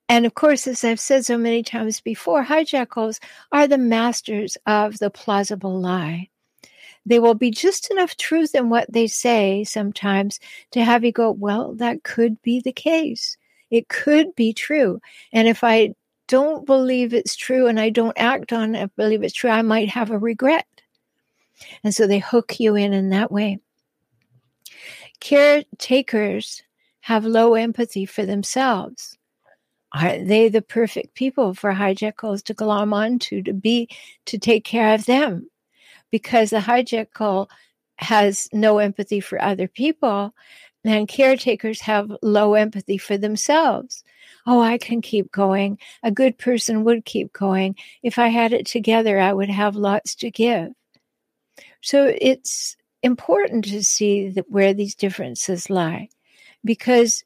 And 0.08 0.26
of 0.26 0.34
course, 0.34 0.66
as 0.66 0.84
I've 0.84 1.00
said 1.00 1.26
so 1.26 1.38
many 1.38 1.62
times 1.62 2.02
before, 2.02 2.44
hijackals 2.44 3.20
are 3.52 3.68
the 3.68 3.78
masters 3.78 4.58
of 4.66 4.98
the 4.98 5.12
plausible 5.12 5.80
lie. 5.80 6.30
There 7.06 7.22
will 7.22 7.36
be 7.36 7.52
just 7.52 7.92
enough 7.92 8.18
truth 8.18 8.56
in 8.56 8.70
what 8.70 8.92
they 8.92 9.08
say 9.08 9.64
sometimes 9.64 10.40
to 10.72 10.84
have 10.84 11.04
you 11.04 11.12
go, 11.12 11.32
well, 11.32 11.74
that 11.76 12.04
could 12.04 12.42
be 12.42 12.60
the 12.60 12.72
case. 12.72 13.38
It 13.70 13.88
could 13.88 14.36
be 14.36 14.54
true. 14.54 15.00
And 15.32 15.48
if 15.48 15.64
I 15.64 15.94
don't 16.28 16.66
believe 16.66 17.14
it's 17.14 17.36
true 17.36 17.68
and 17.68 17.80
I 17.80 17.90
don't 17.90 18.18
act 18.18 18.52
on 18.54 18.76
it, 18.76 18.96
believe 18.96 19.24
it's 19.24 19.34
true, 19.34 19.50
I 19.50 19.62
might 19.62 19.90
have 19.90 20.12
a 20.12 20.18
regret. 20.18 20.66
And 21.84 21.94
so 21.94 22.08
they 22.08 22.20
hook 22.20 22.60
you 22.60 22.76
in 22.76 22.94
in 22.94 23.10
that 23.10 23.32
way. 23.32 23.60
Caretakers 25.20 26.64
have 27.02 27.26
low 27.26 27.56
empathy 27.56 28.06
for 28.06 28.26
themselves. 28.26 29.18
Are 29.92 30.20
they 30.20 30.50
the 30.50 30.62
perfect 30.62 31.16
people 31.16 31.54
for 31.54 31.74
hijackals 31.74 32.44
to 32.44 32.54
glom 32.54 32.94
onto 32.94 33.42
to 33.44 33.54
be 33.54 33.90
to 34.26 34.38
take 34.38 34.64
care 34.64 34.94
of 34.94 35.06
them? 35.06 35.50
Because 36.12 36.52
the 36.52 36.60
hijackal 36.60 37.50
has 37.98 38.48
no 38.54 38.78
empathy 38.78 39.20
for 39.20 39.42
other 39.42 39.68
people, 39.68 40.34
and 40.86 41.08
caretakers 41.08 41.82
have 41.82 42.16
low 42.22 42.54
empathy 42.54 42.98
for 42.98 43.18
themselves. 43.18 44.04
Oh, 44.48 44.62
I 44.62 44.78
can 44.78 45.02
keep 45.02 45.32
going. 45.32 45.78
A 46.04 46.12
good 46.12 46.38
person 46.38 46.84
would 46.84 47.04
keep 47.04 47.34
going. 47.34 47.76
If 48.02 48.18
I 48.18 48.28
had 48.28 48.54
it 48.54 48.66
together, 48.66 49.20
I 49.20 49.34
would 49.34 49.50
have 49.50 49.76
lots 49.76 50.16
to 50.16 50.32
give. 50.32 50.72
So 51.82 52.14
it's 52.20 52.76
important 53.04 53.66
to 53.66 53.84
see 53.84 54.30
that 54.30 54.50
where 54.50 54.74
these 54.74 54.96
differences 54.96 55.70
lie 55.70 56.10
because 56.66 57.24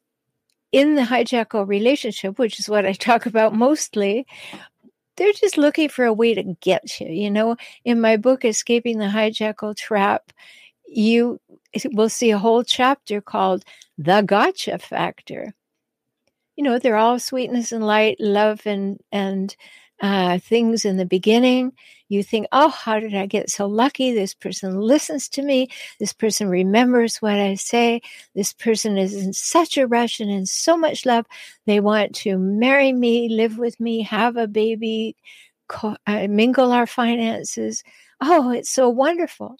in 0.71 0.95
the 0.95 1.03
hijackal 1.03 1.67
relationship, 1.67 2.37
which 2.37 2.59
is 2.59 2.69
what 2.69 2.85
I 2.85 2.93
talk 2.93 3.25
about 3.25 3.55
mostly, 3.55 4.25
they're 5.15 5.33
just 5.33 5.57
looking 5.57 5.89
for 5.89 6.05
a 6.05 6.13
way 6.13 6.33
to 6.33 6.43
get 6.61 6.99
you. 6.99 7.07
You 7.07 7.29
know, 7.29 7.55
in 7.85 8.01
my 8.01 8.17
book, 8.17 8.43
Escaping 8.43 8.97
the 8.97 9.05
Hijackal 9.05 9.75
Trap, 9.75 10.31
you 10.87 11.39
will 11.91 12.09
see 12.09 12.31
a 12.31 12.39
whole 12.39 12.63
chapter 12.63 13.21
called 13.21 13.63
The 13.97 14.21
Gotcha 14.21 14.79
Factor. 14.79 15.53
You 16.55 16.63
know, 16.63 16.79
they're 16.79 16.97
all 16.97 17.19
sweetness 17.19 17.71
and 17.71 17.85
light, 17.85 18.17
love 18.19 18.61
and 18.65 18.99
and 19.11 19.55
uh, 20.03 20.37
things 20.39 20.85
in 20.85 20.97
the 20.97 21.05
beginning. 21.05 21.71
You 22.09 22.23
think, 22.23 22.47
oh, 22.51 22.69
how 22.69 22.99
did 22.99 23.15
I 23.15 23.25
get 23.25 23.49
so 23.49 23.65
lucky? 23.65 24.13
This 24.13 24.35
person 24.35 24.79
listens 24.79 25.29
to 25.29 25.41
me. 25.41 25.69
This 25.99 26.13
person 26.13 26.49
remembers 26.49 27.17
what 27.17 27.39
I 27.39 27.55
say. 27.55 28.01
This 28.35 28.53
person 28.53 28.97
is 28.97 29.15
in 29.15 29.33
such 29.33 29.77
a 29.77 29.87
rush 29.87 30.19
and 30.19 30.29
in 30.29 30.45
so 30.45 30.77
much 30.77 31.05
love. 31.05 31.25
They 31.65 31.79
want 31.79 32.13
to 32.17 32.37
marry 32.37 32.93
me, 32.93 33.29
live 33.29 33.57
with 33.57 33.79
me, 33.79 34.03
have 34.03 34.37
a 34.37 34.47
baby, 34.47 35.15
co- 35.69 35.97
uh, 36.05 36.27
mingle 36.29 36.71
our 36.73 36.85
finances. 36.87 37.83
Oh, 38.21 38.51
it's 38.51 38.69
so 38.69 38.89
wonderful. 38.89 39.57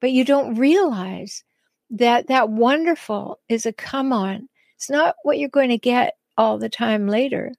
But 0.00 0.12
you 0.12 0.24
don't 0.24 0.56
realize 0.56 1.44
that 1.90 2.28
that 2.28 2.50
wonderful 2.50 3.38
is 3.48 3.66
a 3.66 3.72
come 3.72 4.12
on. 4.12 4.48
It's 4.76 4.90
not 4.90 5.14
what 5.22 5.38
you're 5.38 5.48
going 5.48 5.70
to 5.70 5.78
get 5.78 6.14
all 6.36 6.58
the 6.58 6.68
time 6.68 7.08
later. 7.08 7.52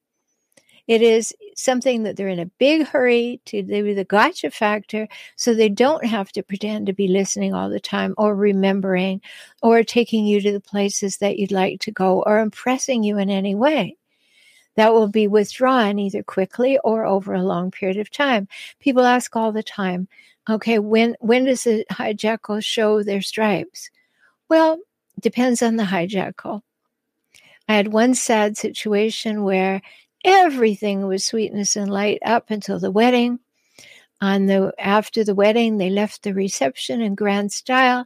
It 0.87 1.01
is 1.01 1.33
something 1.55 2.03
that 2.03 2.15
they're 2.15 2.29
in 2.29 2.39
a 2.39 2.45
big 2.45 2.87
hurry 2.87 3.41
to 3.45 3.61
do 3.61 3.93
the 3.93 4.05
gotcha 4.05 4.51
factor 4.51 5.07
so 5.35 5.53
they 5.53 5.69
don't 5.69 6.05
have 6.05 6.31
to 6.31 6.43
pretend 6.43 6.87
to 6.87 6.93
be 6.93 7.09
listening 7.09 7.53
all 7.53 7.69
the 7.69 7.79
time 7.79 8.13
or 8.17 8.35
remembering 8.35 9.21
or 9.61 9.83
taking 9.83 10.25
you 10.25 10.39
to 10.41 10.51
the 10.51 10.61
places 10.61 11.17
that 11.17 11.39
you'd 11.39 11.51
like 11.51 11.81
to 11.81 11.91
go 11.91 12.23
or 12.25 12.39
impressing 12.39 13.03
you 13.03 13.17
in 13.17 13.29
any 13.29 13.53
way. 13.53 13.97
That 14.75 14.93
will 14.93 15.09
be 15.09 15.27
withdrawn 15.27 15.99
either 15.99 16.23
quickly 16.23 16.77
or 16.83 17.05
over 17.05 17.33
a 17.33 17.43
long 17.43 17.71
period 17.71 17.97
of 17.97 18.11
time. 18.11 18.47
People 18.79 19.03
ask 19.03 19.35
all 19.35 19.51
the 19.51 19.63
time, 19.63 20.07
okay, 20.49 20.79
when 20.79 21.15
when 21.19 21.45
does 21.45 21.63
the 21.63 21.83
hijackal 21.91 22.63
show 22.63 23.03
their 23.03 23.21
stripes? 23.21 23.89
Well, 24.47 24.79
depends 25.19 25.61
on 25.61 25.75
the 25.75 25.83
hijackal. 25.83 26.61
I 27.67 27.73
had 27.73 27.91
one 27.91 28.13
sad 28.13 28.55
situation 28.55 29.43
where 29.43 29.81
Everything 30.27 31.07
was 31.07 31.23
sweetness 31.23 31.77
and 31.77 31.89
light 31.89 32.19
up 32.25 32.51
until 32.51 32.79
the 32.79 32.91
wedding. 32.91 33.39
On 34.19 34.45
the 34.45 34.73
after 34.77 35.23
the 35.23 35.33
wedding, 35.33 35.77
they 35.77 35.89
left 35.89 36.23
the 36.23 36.33
reception 36.33 36.99
in 36.99 37.15
grand 37.15 37.53
style. 37.53 38.05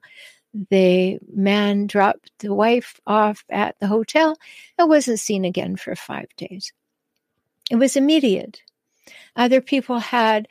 The 0.70 1.18
man 1.34 1.88
dropped 1.88 2.32
the 2.38 2.54
wife 2.54 3.00
off 3.08 3.44
at 3.50 3.80
the 3.80 3.88
hotel 3.88 4.38
and 4.78 4.88
wasn't 4.88 5.20
seen 5.20 5.46
again 5.46 5.78
for 5.78 5.96
five 5.96 6.28
days. 6.38 6.72
It 7.72 7.78
was 7.78 7.96
immediate. 7.96 8.62
Other 9.36 9.60
people 9.60 9.98
had 9.98 10.48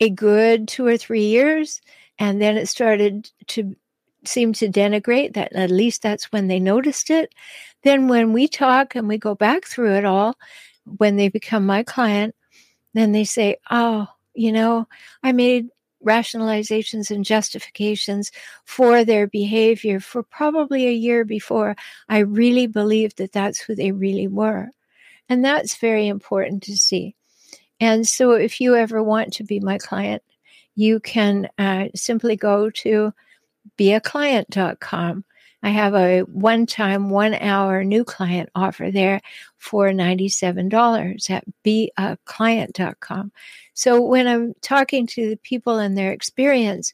a 0.00 0.10
good 0.10 0.66
two 0.66 0.84
or 0.84 0.96
three 0.96 1.26
years, 1.26 1.80
and 2.18 2.42
then 2.42 2.56
it 2.56 2.66
started 2.66 3.30
to 3.48 3.76
seem 4.24 4.52
to 4.54 4.68
denigrate 4.68 5.34
that 5.34 5.52
at 5.52 5.70
least 5.70 6.02
that's 6.02 6.32
when 6.32 6.48
they 6.48 6.58
noticed 6.58 7.08
it. 7.08 7.32
Then 7.84 8.08
when 8.08 8.32
we 8.32 8.48
talk 8.48 8.96
and 8.96 9.06
we 9.06 9.18
go 9.18 9.36
back 9.36 9.64
through 9.64 9.94
it 9.94 10.04
all, 10.04 10.36
when 10.98 11.16
they 11.16 11.28
become 11.28 11.66
my 11.66 11.82
client, 11.82 12.34
then 12.94 13.12
they 13.12 13.24
say, 13.24 13.56
oh, 13.70 14.06
you 14.34 14.52
know, 14.52 14.86
I 15.22 15.32
made 15.32 15.68
rationalizations 16.04 17.10
and 17.10 17.24
justifications 17.24 18.30
for 18.64 19.04
their 19.04 19.26
behavior 19.26 20.00
for 20.00 20.22
probably 20.22 20.86
a 20.86 20.92
year 20.92 21.24
before 21.24 21.76
I 22.08 22.18
really 22.18 22.66
believed 22.66 23.18
that 23.18 23.32
that's 23.32 23.60
who 23.60 23.74
they 23.74 23.92
really 23.92 24.28
were. 24.28 24.68
And 25.28 25.44
that's 25.44 25.76
very 25.76 26.06
important 26.06 26.62
to 26.64 26.76
see. 26.76 27.16
And 27.80 28.06
so, 28.06 28.32
if 28.32 28.60
you 28.60 28.76
ever 28.76 29.02
want 29.02 29.32
to 29.34 29.44
be 29.44 29.58
my 29.60 29.78
client, 29.78 30.22
you 30.76 31.00
can 31.00 31.48
uh, 31.58 31.86
simply 31.94 32.36
go 32.36 32.70
to 32.70 33.12
beaclient.com. 33.78 35.24
I 35.64 35.70
have 35.70 35.94
a 35.94 36.20
one 36.20 36.66
time, 36.66 37.08
one 37.08 37.32
hour 37.34 37.84
new 37.84 38.04
client 38.04 38.50
offer 38.54 38.90
there 38.90 39.22
for 39.56 39.88
$97 39.88 41.30
at 41.30 41.44
beaclient.com. 41.64 43.32
So 43.72 44.02
when 44.02 44.28
I'm 44.28 44.52
talking 44.60 45.06
to 45.08 45.30
the 45.30 45.36
people 45.38 45.78
and 45.78 45.96
their 45.96 46.12
experience, 46.12 46.92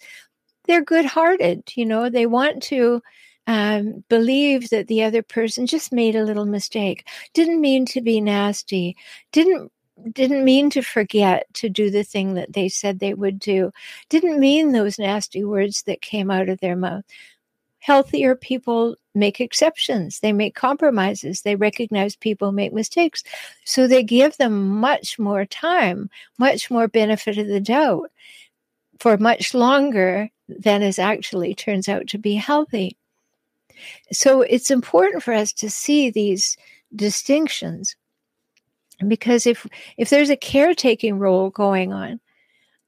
they're 0.66 0.84
good 0.84 1.04
hearted. 1.04 1.72
You 1.74 1.84
know, 1.84 2.08
they 2.08 2.26
want 2.26 2.62
to 2.64 3.02
um, 3.48 4.04
believe 4.08 4.70
that 4.70 4.86
the 4.86 5.02
other 5.02 5.22
person 5.22 5.66
just 5.66 5.92
made 5.92 6.14
a 6.14 6.24
little 6.24 6.46
mistake, 6.46 7.08
didn't 7.34 7.60
mean 7.60 7.86
to 7.86 8.00
be 8.00 8.20
nasty, 8.20 8.96
didn't 9.32 9.72
didn't 10.12 10.44
mean 10.44 10.70
to 10.70 10.82
forget 10.82 11.46
to 11.54 11.68
do 11.68 11.90
the 11.90 12.04
thing 12.04 12.34
that 12.34 12.52
they 12.52 12.68
said 12.68 12.98
they 12.98 13.14
would 13.14 13.38
do, 13.38 13.70
didn't 14.08 14.40
mean 14.40 14.72
those 14.72 14.98
nasty 14.98 15.44
words 15.44 15.82
that 15.82 16.00
came 16.00 16.30
out 16.30 16.48
of 16.48 16.60
their 16.60 16.76
mouth. 16.76 17.04
Healthier 17.80 18.34
people 18.34 18.96
make 19.14 19.40
exceptions, 19.40 20.20
they 20.20 20.32
make 20.32 20.54
compromises, 20.54 21.42
they 21.42 21.56
recognize 21.56 22.14
people 22.14 22.52
make 22.52 22.72
mistakes. 22.72 23.22
So 23.64 23.86
they 23.86 24.02
give 24.02 24.36
them 24.36 24.68
much 24.80 25.18
more 25.18 25.44
time, 25.44 26.10
much 26.38 26.70
more 26.70 26.88
benefit 26.88 27.38
of 27.38 27.48
the 27.48 27.60
doubt 27.60 28.10
for 28.98 29.16
much 29.16 29.54
longer 29.54 30.30
than 30.48 30.82
is 30.82 30.98
actually 30.98 31.54
turns 31.54 31.88
out 31.88 32.06
to 32.08 32.18
be 32.18 32.34
healthy. 32.34 32.96
So 34.12 34.42
it's 34.42 34.70
important 34.70 35.22
for 35.22 35.32
us 35.32 35.52
to 35.54 35.70
see 35.70 36.10
these 36.10 36.56
distinctions 36.94 37.96
because 39.06 39.46
if 39.46 39.66
if 39.96 40.10
there's 40.10 40.30
a 40.30 40.36
caretaking 40.36 41.18
role 41.18 41.50
going 41.50 41.92
on 41.92 42.20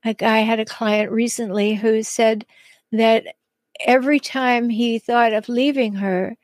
like 0.05 0.23
i 0.23 0.39
had 0.39 0.61
a 0.61 0.65
client 0.65 1.11
recently 1.11 1.75
who 1.75 2.03
said 2.03 2.45
that 2.91 3.25
every 3.87 4.21
time 4.21 4.69
he 4.69 4.99
thought 4.99 5.33
of 5.33 5.49
leaving 5.49 5.95
her 5.95 6.37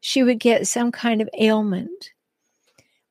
she 0.00 0.22
would 0.22 0.40
get 0.40 0.66
some 0.66 0.90
kind 0.90 1.20
of 1.20 1.28
ailment 1.38 2.10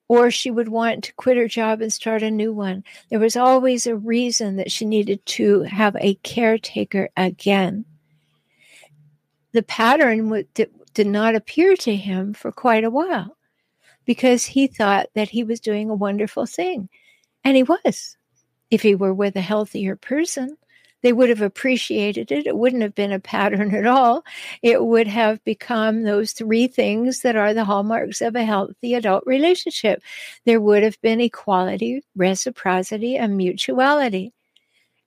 or 0.08 0.30
she 0.30 0.52
would 0.52 0.68
want 0.68 1.06
to 1.06 1.14
quit 1.14 1.38
her 1.38 1.48
job 1.48 1.80
and 1.82 1.94
start 1.94 2.22
a 2.24 2.32
new 2.32 2.52
one 2.52 2.84
there 3.10 3.20
was 3.20 3.36
always 3.36 3.88
a 3.88 3.96
reason 3.96 4.56
that 4.56 4.72
she 4.72 4.86
needed 4.86 5.26
to 5.26 5.62
have 5.62 5.96
a 6.00 6.16
caretaker 6.16 7.10
again 7.16 7.86
the 9.54 9.64
pattern 9.64 10.46
did 10.94 11.08
not 11.08 11.36
appear 11.36 11.76
to 11.76 11.96
him 11.96 12.34
for 12.34 12.52
quite 12.52 12.84
a 12.84 12.90
while 12.90 13.38
because 14.06 14.46
he 14.46 14.68
thought 14.68 15.08
that 15.16 15.30
he 15.30 15.44
was 15.44 15.60
doing 15.60 15.90
a 15.90 15.96
wonderful 15.96 16.46
thing. 16.46 16.90
And 17.44 17.56
he 17.56 17.64
was. 17.64 18.18
If 18.70 18.82
he 18.82 18.96
were 18.96 19.14
with 19.14 19.36
a 19.36 19.42
healthier 19.42 19.96
person, 19.96 20.58
they 21.02 21.14
would 21.14 21.30
have 21.30 21.42
appreciated 21.42 22.32
it. 22.32 22.48
It 22.48 22.58
wouldn't 22.58 22.82
have 22.84 22.96
been 22.96 23.12
a 23.12 23.20
pattern 23.20 23.74
at 23.76 23.88
all. 23.88 24.24
It 24.62 24.84
would 24.84 25.08
have 25.08 25.44
become 25.44 26.04
those 26.04 26.32
three 26.34 26.68
things 26.68 27.22
that 27.22 27.36
are 27.36 27.54
the 27.54 27.66
hallmarks 27.66 28.22
of 28.22 28.36
a 28.36 28.44
healthy 28.44 28.94
adult 28.94 29.24
relationship. 29.26 30.02
There 30.46 30.62
would 30.62 30.84
have 30.84 31.00
been 31.02 31.22
equality, 31.22 32.04
reciprocity, 32.16 33.18
and 33.18 33.38
mutuality. 33.38 34.34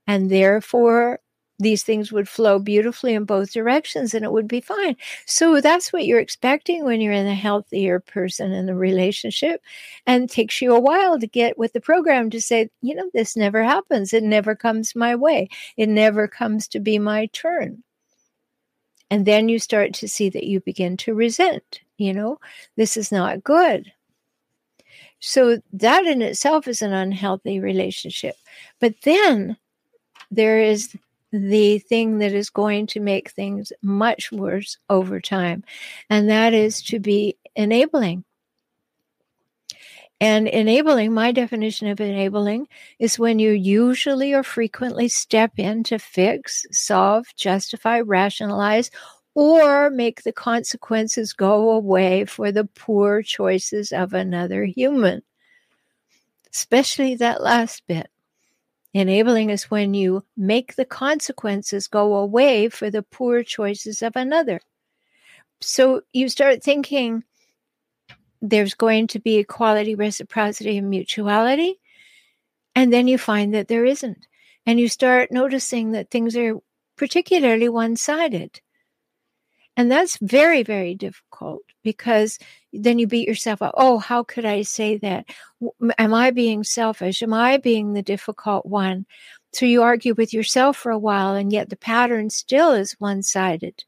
And 0.07 0.31
therefore, 0.31 1.21
these 1.58 1.84
things 1.84 2.11
would 2.11 2.28
flow 2.28 2.58
beautifully 2.58 3.14
in 3.14 3.25
both 3.25 3.52
directions 3.52 4.12
and 4.12 4.25
it 4.25 4.32
would 4.32 4.49
be 4.49 4.61
fine. 4.61 4.96
So 5.26 5.61
that's 5.61 5.92
what 5.92 6.04
you're 6.04 6.18
expecting 6.18 6.84
when 6.84 7.00
you're 7.00 7.12
in 7.12 7.26
a 7.26 7.34
healthier 7.34 8.00
person 8.00 8.52
in 8.52 8.66
the 8.66 8.75
relationship. 8.75 9.62
And 10.06 10.25
it 10.25 10.30
takes 10.30 10.61
you 10.61 10.75
a 10.75 10.80
while 10.80 11.18
to 11.18 11.26
get 11.26 11.56
with 11.56 11.73
the 11.73 11.80
program 11.80 12.30
to 12.30 12.40
say, 12.40 12.70
you 12.82 12.94
know, 12.94 13.08
this 13.14 13.37
never 13.37 13.62
happens. 13.62 14.12
It 14.12 14.25
never 14.25 14.56
comes 14.56 14.96
my 14.96 15.14
way. 15.14 15.49
It 15.76 15.88
never 15.88 16.26
comes 16.26 16.66
to 16.68 16.80
be 16.80 16.99
my 16.99 17.26
turn. 17.26 17.82
And 19.11 19.26
then 19.26 19.49
you 19.49 19.58
start 19.58 19.94
to 19.94 20.08
see 20.08 20.28
that 20.30 20.44
you 20.44 20.61
begin 20.61 20.96
to 20.99 21.14
resent, 21.14 21.80
you 21.99 22.12
know, 22.12 22.40
this 22.76 22.96
is 22.96 23.12
not 23.12 23.44
good. 23.44 23.92
So 25.20 25.61
that 25.73 26.04
in 26.04 26.20
itself 26.20 26.66
is 26.66 26.82
an 26.82 26.92
unhealthy 26.92 27.61
relationship. 27.61 28.34
But 28.80 28.94
then 29.04 29.56
there 30.30 30.58
is 30.58 30.96
the 31.35 31.81
thing 31.81 32.19
that 32.19 32.33
is 32.33 32.49
going 32.49 32.87
to 32.87 33.00
make 33.00 33.31
things 33.31 33.73
much 33.82 34.30
worse 34.30 34.78
over 34.89 35.21
time, 35.21 35.65
and 36.08 36.28
that 36.30 36.54
is 36.54 36.80
to 36.82 37.00
be 37.00 37.37
enabling. 37.56 38.25
And 40.21 40.47
enabling, 40.47 41.13
my 41.13 41.32
definition 41.32 41.89
of 41.89 42.00
enabling 42.00 42.69
is 43.00 43.19
when 43.19 43.41
you 43.41 43.50
usually 43.50 44.32
or 44.32 44.45
frequently 44.45 45.08
step 45.08 45.52
in 45.58 45.82
to 45.85 45.99
fix, 45.99 46.65
solve, 46.71 47.26
justify, 47.37 48.00
rationalize, 48.00 48.91
or 49.35 49.91
make 49.91 50.23
the 50.23 50.32
consequences 50.32 51.32
go 51.32 51.73
away 51.73 52.25
for 52.25 52.52
the 52.52 52.65
poor 52.65 53.23
choices 53.23 53.91
of 53.91 54.15
another 54.15 54.65
human. 54.65 55.23
Especially 56.54 57.17
that 57.17 57.43
last 57.43 57.82
bit. 57.89 58.08
Enabling 58.95 59.50
is 59.50 59.71
when 59.71 59.93
you 59.93 60.25
make 60.37 60.76
the 60.76 60.85
consequences 60.85 61.89
go 61.89 62.15
away 62.15 62.69
for 62.69 62.91
the 62.91 63.02
poor 63.02 63.43
choices 63.43 64.02
of 64.02 64.15
another. 64.15 64.61
So 65.61 66.02
you 66.13 66.28
start 66.28 66.63
thinking 66.63 67.25
there's 68.41 68.75
going 68.75 69.09
to 69.09 69.19
be 69.19 69.37
equality, 69.37 69.97
reciprocity, 69.97 70.78
and 70.78 70.89
mutuality. 70.89 71.80
And 72.76 72.93
then 72.93 73.09
you 73.09 73.19
find 73.19 73.52
that 73.54 73.67
there 73.67 73.85
isn't. 73.85 74.26
And 74.65 74.78
you 74.78 74.89
start 74.89 75.33
noticing 75.33 75.93
that 75.93 76.11
things 76.11 76.37
are 76.37 76.54
particularly 76.97 77.69
one 77.69 77.97
sided. 77.97 78.61
And 79.76 79.91
that's 79.91 80.19
very, 80.19 80.63
very 80.63 80.95
difficult 80.95 81.63
because 81.82 82.39
then 82.73 82.99
you 82.99 83.06
beat 83.06 83.26
yourself 83.26 83.60
up. 83.60 83.75
Oh, 83.76 83.99
how 83.99 84.23
could 84.23 84.45
I 84.45 84.63
say 84.63 84.99
that? 84.99 85.26
Am 85.99 86.15
I 86.15 86.30
being 86.30 86.63
selfish? 86.63 87.23
Am 87.23 87.32
I 87.34 87.56
being 87.56 87.93
the 87.93 88.02
difficult 88.02 88.67
one? 88.67 89.04
So 89.52 89.67
you 89.67 89.82
argue 89.82 90.15
with 90.15 90.32
yourself 90.32 90.76
for 90.76 90.91
a 90.91 90.99
while, 90.99 91.34
and 91.34 91.52
yet 91.52 91.71
the 91.71 91.76
pattern 91.76 92.30
still 92.30 92.73
is 92.73 92.97
one 92.99 93.23
sided. 93.23 93.84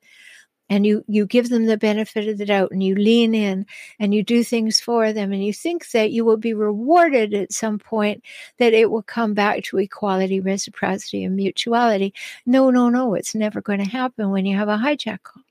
And 0.68 0.84
you, 0.84 1.04
you 1.06 1.26
give 1.26 1.48
them 1.48 1.66
the 1.66 1.76
benefit 1.76 2.28
of 2.28 2.38
the 2.38 2.46
doubt 2.46 2.72
and 2.72 2.82
you 2.82 2.96
lean 2.96 3.36
in 3.36 3.66
and 4.00 4.12
you 4.12 4.24
do 4.24 4.42
things 4.42 4.80
for 4.80 5.12
them 5.12 5.32
and 5.32 5.44
you 5.44 5.52
think 5.52 5.90
that 5.90 6.10
you 6.10 6.24
will 6.24 6.38
be 6.38 6.54
rewarded 6.54 7.34
at 7.34 7.52
some 7.52 7.78
point, 7.78 8.24
that 8.58 8.74
it 8.74 8.90
will 8.90 9.02
come 9.02 9.32
back 9.32 9.62
to 9.64 9.78
equality, 9.78 10.40
reciprocity, 10.40 11.22
and 11.22 11.36
mutuality. 11.36 12.12
No, 12.46 12.70
no, 12.70 12.88
no, 12.88 13.14
it's 13.14 13.34
never 13.34 13.60
going 13.60 13.78
to 13.78 13.88
happen 13.88 14.30
when 14.30 14.44
you 14.44 14.56
have 14.56 14.68
a 14.68 14.76
hijackal. 14.76 15.45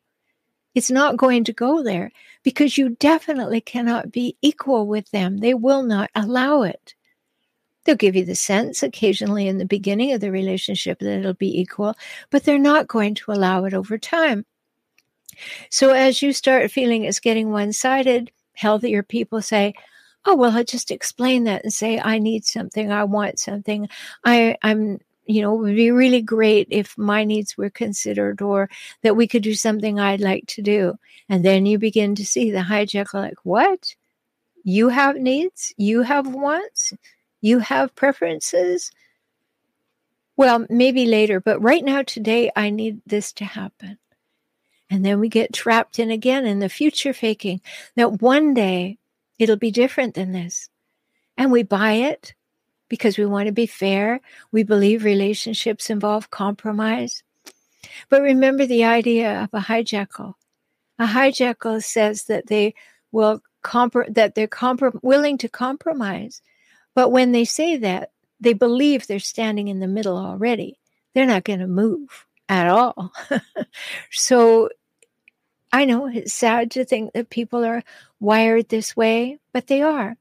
It's 0.75 0.91
not 0.91 1.17
going 1.17 1.45
to 1.45 1.53
go 1.53 1.81
there 1.81 2.11
because 2.43 2.77
you 2.77 2.89
definitely 2.99 3.61
cannot 3.61 4.11
be 4.11 4.37
equal 4.41 4.85
with 4.85 5.09
them. 5.11 5.37
They 5.37 5.53
will 5.53 5.83
not 5.83 6.11
allow 6.13 6.63
it. 6.63 6.93
They'll 7.85 7.95
give 7.95 8.15
you 8.15 8.25
the 8.25 8.35
sense 8.35 8.83
occasionally 8.83 9.47
in 9.47 9.57
the 9.57 9.65
beginning 9.65 10.11
of 10.11 10.19
the 10.19 10.31
relationship 10.31 10.99
that 10.99 11.19
it'll 11.19 11.33
be 11.33 11.59
equal, 11.59 11.95
but 12.29 12.43
they're 12.43 12.59
not 12.59 12.87
going 12.87 13.15
to 13.15 13.31
allow 13.31 13.65
it 13.65 13.73
over 13.73 13.97
time. 13.97 14.45
So 15.69 15.91
as 15.91 16.21
you 16.21 16.33
start 16.33 16.71
feeling 16.71 17.03
it's 17.03 17.19
getting 17.19 17.51
one 17.51 17.73
sided, 17.73 18.31
healthier 18.53 19.03
people 19.03 19.41
say, 19.41 19.73
Oh, 20.27 20.35
well, 20.35 20.57
I'll 20.57 20.63
just 20.63 20.89
explain 20.89 21.43
that 21.43 21.63
and 21.63 21.71
say, 21.71 21.99
I 21.99 22.17
need 22.17 22.45
something, 22.45 22.91
I 22.91 23.03
want 23.03 23.39
something, 23.39 23.87
I, 24.23 24.57
I'm 24.63 24.97
you 25.25 25.41
know, 25.41 25.55
it 25.55 25.61
would 25.61 25.75
be 25.75 25.91
really 25.91 26.21
great 26.21 26.67
if 26.69 26.97
my 26.97 27.23
needs 27.23 27.57
were 27.57 27.69
considered 27.69 28.41
or 28.41 28.69
that 29.01 29.15
we 29.15 29.27
could 29.27 29.43
do 29.43 29.55
something 29.55 29.99
I'd 29.99 30.21
like 30.21 30.45
to 30.47 30.61
do. 30.61 30.97
And 31.29 31.43
then 31.43 31.65
you 31.65 31.79
begin 31.79 32.15
to 32.15 32.25
see 32.25 32.51
the 32.51 32.59
hijackal 32.59 33.15
like, 33.15 33.39
what? 33.43 33.95
You 34.63 34.89
have 34.89 35.15
needs? 35.15 35.73
You 35.77 36.01
have 36.01 36.27
wants? 36.27 36.93
You 37.41 37.59
have 37.59 37.95
preferences? 37.95 38.91
Well, 40.37 40.65
maybe 40.69 41.05
later, 41.05 41.39
but 41.39 41.61
right 41.61 41.83
now, 41.83 42.01
today, 42.01 42.51
I 42.55 42.69
need 42.69 43.01
this 43.05 43.31
to 43.33 43.45
happen. 43.45 43.97
And 44.89 45.03
then 45.05 45.19
we 45.19 45.29
get 45.29 45.53
trapped 45.53 45.97
in 45.97 46.11
again 46.11 46.45
in 46.45 46.59
the 46.59 46.69
future 46.69 47.13
faking 47.13 47.61
that 47.95 48.21
one 48.21 48.53
day 48.53 48.97
it'll 49.39 49.55
be 49.55 49.71
different 49.71 50.13
than 50.13 50.31
this. 50.31 50.69
And 51.37 51.51
we 51.51 51.63
buy 51.63 51.93
it 51.93 52.33
because 52.89 53.17
we 53.17 53.25
want 53.25 53.47
to 53.47 53.51
be 53.51 53.65
fair. 53.65 54.21
We 54.51 54.63
believe 54.63 55.03
relationships 55.03 55.89
involve 55.89 56.31
compromise. 56.31 57.23
But 58.09 58.21
remember 58.21 58.65
the 58.65 58.83
idea 58.83 59.43
of 59.43 59.49
a 59.53 59.65
hijackal. 59.65 60.35
A 60.99 61.05
hijackal 61.05 61.83
says 61.83 62.25
that 62.25 62.47
they 62.47 62.73
will 63.11 63.41
that 64.09 64.33
they're 64.35 64.49
willing 65.01 65.37
to 65.39 65.49
compromise. 65.49 66.41
But 66.93 67.09
when 67.09 67.31
they 67.31 67.45
say 67.45 67.77
that, 67.77 68.11
they 68.39 68.53
believe 68.53 69.07
they're 69.07 69.19
standing 69.19 69.69
in 69.69 69.79
the 69.79 69.87
middle 69.87 70.17
already. 70.17 70.79
They're 71.13 71.25
not 71.25 71.45
going 71.45 71.59
to 71.59 71.67
move 71.67 72.27
at 72.47 72.67
all. 72.67 73.11
so 74.11 74.69
I 75.71 75.85
know 75.85 76.07
it's 76.07 76.33
sad 76.33 76.71
to 76.71 76.85
think 76.85 77.13
that 77.13 77.29
people 77.29 77.65
are 77.65 77.83
wired 78.19 78.69
this 78.69 78.95
way, 78.95 79.39
but 79.51 79.67
they 79.67 79.81
are. 79.81 80.15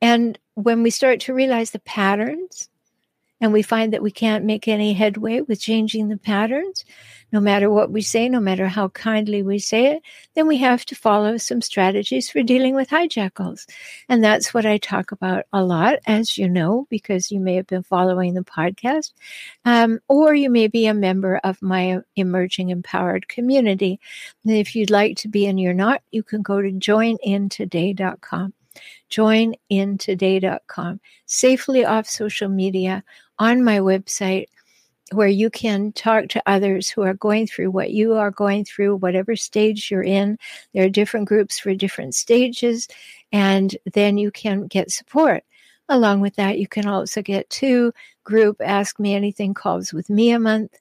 And 0.00 0.38
when 0.54 0.82
we 0.82 0.90
start 0.90 1.20
to 1.20 1.34
realize 1.34 1.70
the 1.70 1.78
patterns 1.80 2.68
and 3.40 3.52
we 3.52 3.62
find 3.62 3.92
that 3.92 4.02
we 4.02 4.10
can't 4.10 4.44
make 4.44 4.68
any 4.68 4.92
headway 4.92 5.40
with 5.40 5.60
changing 5.60 6.08
the 6.08 6.18
patterns, 6.18 6.84
no 7.32 7.40
matter 7.40 7.70
what 7.70 7.90
we 7.90 8.02
say, 8.02 8.28
no 8.28 8.40
matter 8.40 8.66
how 8.66 8.88
kindly 8.88 9.42
we 9.42 9.58
say 9.58 9.86
it, 9.94 10.02
then 10.34 10.46
we 10.46 10.58
have 10.58 10.84
to 10.86 10.94
follow 10.94 11.36
some 11.36 11.62
strategies 11.62 12.28
for 12.28 12.42
dealing 12.42 12.74
with 12.74 12.90
hijackals. 12.90 13.66
And 14.08 14.22
that's 14.22 14.52
what 14.52 14.66
I 14.66 14.78
talk 14.78 15.12
about 15.12 15.44
a 15.52 15.62
lot, 15.62 16.00
as 16.06 16.36
you 16.36 16.48
know, 16.48 16.86
because 16.90 17.30
you 17.30 17.40
may 17.40 17.54
have 17.54 17.66
been 17.66 17.82
following 17.82 18.34
the 18.34 18.42
podcast, 18.42 19.12
um, 19.64 20.00
or 20.08 20.34
you 20.34 20.50
may 20.50 20.66
be 20.66 20.86
a 20.86 20.94
member 20.94 21.40
of 21.42 21.62
my 21.62 22.00
emerging 22.16 22.70
empowered 22.70 23.28
community. 23.28 24.00
And 24.44 24.54
if 24.54 24.74
you'd 24.74 24.90
like 24.90 25.16
to 25.18 25.28
be 25.28 25.46
and 25.46 25.58
you're 25.58 25.72
not, 25.72 26.02
you 26.10 26.22
can 26.22 26.42
go 26.42 26.60
to 26.60 26.70
joinintoday.com 26.70 28.54
joinintoday.com, 29.10 31.00
safely 31.26 31.84
off 31.84 32.06
social 32.08 32.48
media, 32.48 33.02
on 33.38 33.64
my 33.64 33.78
website, 33.78 34.46
where 35.12 35.28
you 35.28 35.50
can 35.50 35.92
talk 35.92 36.28
to 36.28 36.42
others 36.46 36.88
who 36.88 37.02
are 37.02 37.14
going 37.14 37.46
through 37.46 37.70
what 37.70 37.90
you 37.90 38.14
are 38.14 38.30
going 38.30 38.64
through, 38.64 38.96
whatever 38.96 39.34
stage 39.34 39.90
you're 39.90 40.02
in. 40.02 40.38
There 40.72 40.84
are 40.84 40.90
different 40.90 41.28
groups 41.28 41.58
for 41.58 41.74
different 41.74 42.14
stages, 42.14 42.86
and 43.32 43.76
then 43.92 44.18
you 44.18 44.30
can 44.30 44.66
get 44.66 44.90
support. 44.90 45.42
Along 45.88 46.20
with 46.20 46.36
that, 46.36 46.60
you 46.60 46.68
can 46.68 46.86
also 46.86 47.20
get 47.20 47.50
two 47.50 47.92
group 48.22 48.60
Ask 48.60 49.00
Me 49.00 49.14
Anything 49.14 49.54
calls 49.54 49.92
with 49.92 50.08
me 50.08 50.30
a 50.30 50.38
month 50.38 50.76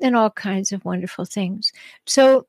and 0.00 0.16
all 0.16 0.30
kinds 0.30 0.72
of 0.72 0.84
wonderful 0.84 1.24
things. 1.24 1.72
So 2.06 2.46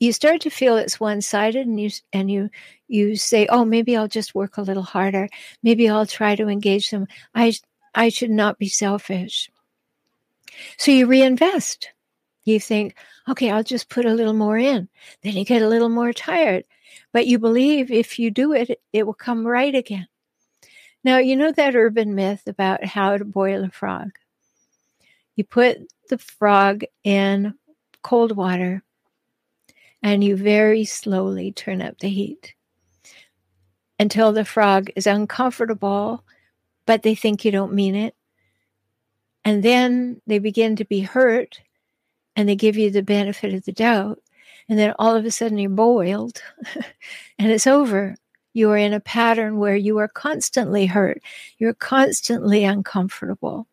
you 0.00 0.14
start 0.14 0.40
to 0.40 0.50
feel 0.50 0.76
it's 0.76 0.98
one-sided 0.98 1.66
and 1.66 1.78
you 1.78 1.90
and 2.12 2.30
you 2.30 2.50
you 2.88 3.16
say 3.16 3.46
oh 3.48 3.64
maybe 3.64 3.96
i'll 3.96 4.08
just 4.08 4.34
work 4.34 4.56
a 4.56 4.62
little 4.62 4.82
harder. 4.82 5.28
Maybe 5.62 5.88
i'll 5.88 6.06
try 6.06 6.34
to 6.34 6.48
engage 6.48 6.90
them. 6.90 7.06
I 7.34 7.52
i 7.94 8.08
should 8.08 8.30
not 8.30 8.58
be 8.58 8.68
selfish. 8.68 9.50
So 10.78 10.90
you 10.90 11.06
reinvest. 11.06 11.90
You 12.44 12.58
think 12.58 12.96
okay 13.28 13.50
i'll 13.50 13.62
just 13.62 13.90
put 13.90 14.06
a 14.06 14.14
little 14.14 14.32
more 14.32 14.58
in. 14.58 14.88
Then 15.22 15.34
you 15.36 15.44
get 15.44 15.62
a 15.62 15.68
little 15.68 15.90
more 15.90 16.12
tired. 16.12 16.64
But 17.12 17.26
you 17.26 17.38
believe 17.38 17.92
if 17.92 18.18
you 18.18 18.30
do 18.30 18.54
it 18.54 18.80
it 18.92 19.06
will 19.06 19.14
come 19.14 19.46
right 19.46 19.74
again. 19.74 20.08
Now 21.04 21.18
you 21.18 21.36
know 21.36 21.52
that 21.52 21.76
urban 21.76 22.14
myth 22.14 22.42
about 22.46 22.84
how 22.84 23.18
to 23.18 23.24
boil 23.24 23.64
a 23.64 23.70
frog? 23.70 24.12
You 25.36 25.44
put 25.44 25.78
the 26.08 26.18
frog 26.18 26.84
in 27.04 27.54
cold 28.02 28.34
water 28.34 28.82
and 30.02 30.24
you 30.24 30.36
very 30.36 30.84
slowly 30.84 31.52
turn 31.52 31.82
up 31.82 31.98
the 31.98 32.08
heat 32.08 32.54
until 33.98 34.32
the 34.32 34.44
frog 34.44 34.90
is 34.96 35.06
uncomfortable, 35.06 36.24
but 36.86 37.02
they 37.02 37.14
think 37.14 37.44
you 37.44 37.50
don't 37.52 37.74
mean 37.74 37.94
it. 37.94 38.14
And 39.44 39.62
then 39.62 40.20
they 40.26 40.38
begin 40.38 40.76
to 40.76 40.84
be 40.84 41.00
hurt 41.00 41.60
and 42.36 42.48
they 42.48 42.56
give 42.56 42.76
you 42.76 42.90
the 42.90 43.02
benefit 43.02 43.52
of 43.52 43.64
the 43.64 43.72
doubt. 43.72 44.18
And 44.68 44.78
then 44.78 44.94
all 44.98 45.14
of 45.14 45.24
a 45.24 45.30
sudden 45.30 45.58
you're 45.58 45.70
boiled 45.70 46.40
and 47.38 47.50
it's 47.50 47.66
over. 47.66 48.16
You 48.52 48.70
are 48.70 48.76
in 48.76 48.92
a 48.92 49.00
pattern 49.00 49.58
where 49.58 49.76
you 49.76 49.98
are 49.98 50.08
constantly 50.08 50.86
hurt, 50.86 51.22
you're 51.58 51.74
constantly 51.74 52.64
uncomfortable. 52.64 53.66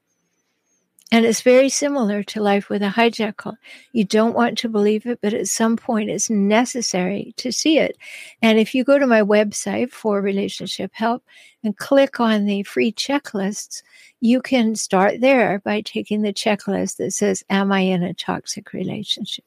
And 1.10 1.26
it's 1.26 1.40
very 1.42 1.70
similar 1.70 2.22
to 2.24 2.42
life 2.42 2.68
with 2.68 2.84
a 2.84 2.90
hijackal. 2.90 3.56
You 3.94 4.04
don't 4.04 4.36
want 4.36 4.58
to 4.58 4.70
believe 4.70 5.06
it, 5.06 5.20
but 5.22 5.34
at 5.34 5.48
some 5.48 5.78
point 5.78 6.10
it's 6.10 6.30
necessary 6.30 7.34
to 7.38 7.52
see 7.54 7.78
it. 7.78 7.98
And 8.42 8.60
if 8.60 8.76
you 8.76 8.84
go 8.84 9.00
to 9.00 9.08
my 9.08 9.22
website 9.22 9.92
for 9.92 10.22
relationship 10.22 10.92
help 10.94 11.24
and 11.64 11.78
click 11.78 12.20
on 12.20 12.46
the 12.46 12.64
free 12.64 12.92
checklists, 12.92 13.84
you 14.20 14.42
can 14.42 14.76
start 14.76 15.22
there 15.22 15.60
by 15.60 15.80
taking 15.80 16.24
the 16.24 16.34
checklist 16.34 16.98
that 16.98 17.12
says, 17.12 17.42
Am 17.50 17.72
I 17.72 17.82
in 17.82 18.04
a 18.04 18.14
toxic 18.14 18.74
relationship? 18.74 19.46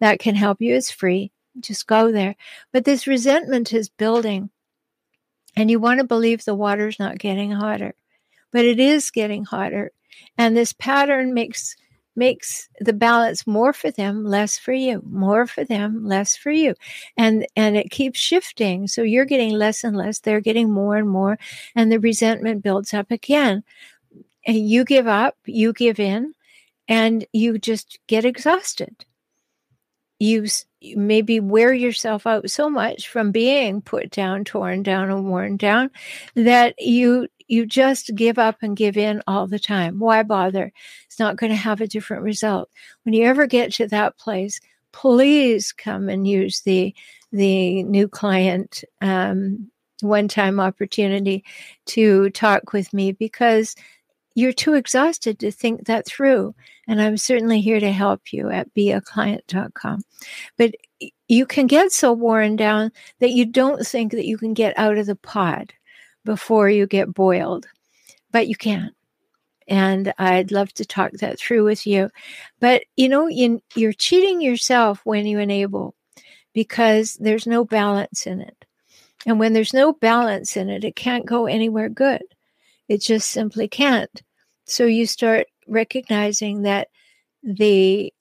That 0.00 0.18
can 0.18 0.34
help 0.34 0.60
you. 0.60 0.74
It's 0.74 0.90
free. 0.90 1.32
Just 1.58 1.86
go 1.86 2.12
there. 2.12 2.36
But 2.70 2.84
this 2.84 3.06
resentment 3.06 3.72
is 3.72 3.88
building, 3.88 4.50
and 5.56 5.70
you 5.70 5.80
want 5.80 6.00
to 6.00 6.04
believe 6.04 6.44
the 6.44 6.54
water's 6.54 6.98
not 6.98 7.18
getting 7.18 7.50
hotter, 7.50 7.94
but 8.52 8.66
it 8.66 8.78
is 8.78 9.10
getting 9.10 9.44
hotter 9.44 9.90
and 10.36 10.56
this 10.56 10.72
pattern 10.72 11.34
makes 11.34 11.76
makes 12.16 12.68
the 12.80 12.92
balance 12.92 13.46
more 13.46 13.72
for 13.72 13.92
them 13.92 14.24
less 14.24 14.58
for 14.58 14.72
you 14.72 15.00
more 15.06 15.46
for 15.46 15.64
them 15.64 16.04
less 16.04 16.36
for 16.36 16.50
you. 16.50 16.74
And 17.16 17.46
and 17.56 17.76
it 17.76 17.90
keeps 17.90 18.18
shifting. 18.18 18.88
So 18.88 19.02
you're 19.02 19.24
getting 19.24 19.52
less 19.52 19.84
and 19.84 19.96
less 19.96 20.18
they're 20.18 20.40
getting 20.40 20.70
more 20.70 20.96
and 20.96 21.08
more 21.08 21.38
and 21.76 21.90
the 21.92 22.00
resentment 22.00 22.62
builds 22.62 22.92
up 22.92 23.10
again. 23.10 23.62
And 24.46 24.68
you 24.68 24.84
give 24.84 25.06
up 25.06 25.36
you 25.46 25.72
give 25.72 26.00
in 26.00 26.34
and 26.88 27.24
you 27.32 27.58
just 27.58 27.98
get 28.08 28.24
exhausted. 28.24 29.04
You 30.18 30.46
maybe 30.96 31.38
wear 31.38 31.72
yourself 31.72 32.26
out 32.26 32.50
so 32.50 32.68
much 32.68 33.08
from 33.08 33.30
being 33.30 33.80
put 33.80 34.10
down 34.10 34.44
torn 34.44 34.82
down 34.82 35.10
and 35.10 35.28
worn 35.28 35.56
down 35.56 35.90
that 36.34 36.74
you 36.78 37.28
you 37.48 37.66
just 37.66 38.14
give 38.14 38.38
up 38.38 38.58
and 38.62 38.76
give 38.76 38.96
in 38.96 39.22
all 39.26 39.46
the 39.46 39.58
time. 39.58 39.98
Why 39.98 40.22
bother? 40.22 40.72
It's 41.06 41.18
not 41.18 41.36
going 41.36 41.50
to 41.50 41.56
have 41.56 41.80
a 41.80 41.86
different 41.86 42.22
result. 42.22 42.70
When 43.04 43.14
you 43.14 43.24
ever 43.24 43.46
get 43.46 43.72
to 43.74 43.88
that 43.88 44.18
place, 44.18 44.60
please 44.92 45.72
come 45.72 46.08
and 46.08 46.28
use 46.28 46.60
the 46.60 46.94
the 47.32 47.82
new 47.82 48.08
client 48.08 48.84
um, 49.02 49.70
one 50.00 50.28
time 50.28 50.60
opportunity 50.60 51.44
to 51.86 52.30
talk 52.30 52.72
with 52.72 52.92
me 52.94 53.12
because 53.12 53.74
you're 54.34 54.52
too 54.52 54.74
exhausted 54.74 55.38
to 55.40 55.50
think 55.50 55.86
that 55.86 56.06
through. 56.06 56.54
And 56.86 57.02
I'm 57.02 57.16
certainly 57.16 57.60
here 57.60 57.80
to 57.80 57.90
help 57.90 58.32
you 58.32 58.50
at 58.50 58.72
beaclient.com. 58.72 60.02
But 60.56 60.74
you 61.26 61.44
can 61.44 61.66
get 61.66 61.92
so 61.92 62.12
worn 62.12 62.56
down 62.56 62.92
that 63.18 63.32
you 63.32 63.44
don't 63.44 63.84
think 63.86 64.12
that 64.12 64.26
you 64.26 64.38
can 64.38 64.54
get 64.54 64.78
out 64.78 64.96
of 64.96 65.06
the 65.06 65.16
pod 65.16 65.74
before 66.28 66.68
you 66.68 66.86
get 66.86 67.14
boiled, 67.14 67.66
but 68.30 68.48
you 68.48 68.54
can't. 68.54 68.94
And 69.66 70.12
I'd 70.18 70.52
love 70.52 70.70
to 70.74 70.84
talk 70.84 71.12
that 71.12 71.38
through 71.38 71.64
with 71.64 71.86
you. 71.86 72.10
But 72.60 72.82
you 72.96 73.08
know, 73.08 73.28
you, 73.28 73.62
you're 73.74 73.94
cheating 73.94 74.42
yourself 74.42 75.00
when 75.04 75.24
you 75.24 75.38
enable 75.38 75.94
because 76.52 77.14
there's 77.14 77.46
no 77.46 77.64
balance 77.64 78.26
in 78.26 78.42
it. 78.42 78.66
And 79.24 79.38
when 79.38 79.54
there's 79.54 79.72
no 79.72 79.94
balance 79.94 80.54
in 80.54 80.68
it, 80.68 80.84
it 80.84 80.96
can't 80.96 81.24
go 81.24 81.46
anywhere 81.46 81.88
good. 81.88 82.22
It 82.88 83.00
just 83.00 83.30
simply 83.30 83.66
can't. 83.66 84.22
So 84.66 84.84
you 84.84 85.06
start 85.06 85.46
recognizing 85.66 86.60
that 86.64 86.88
the 87.42 88.12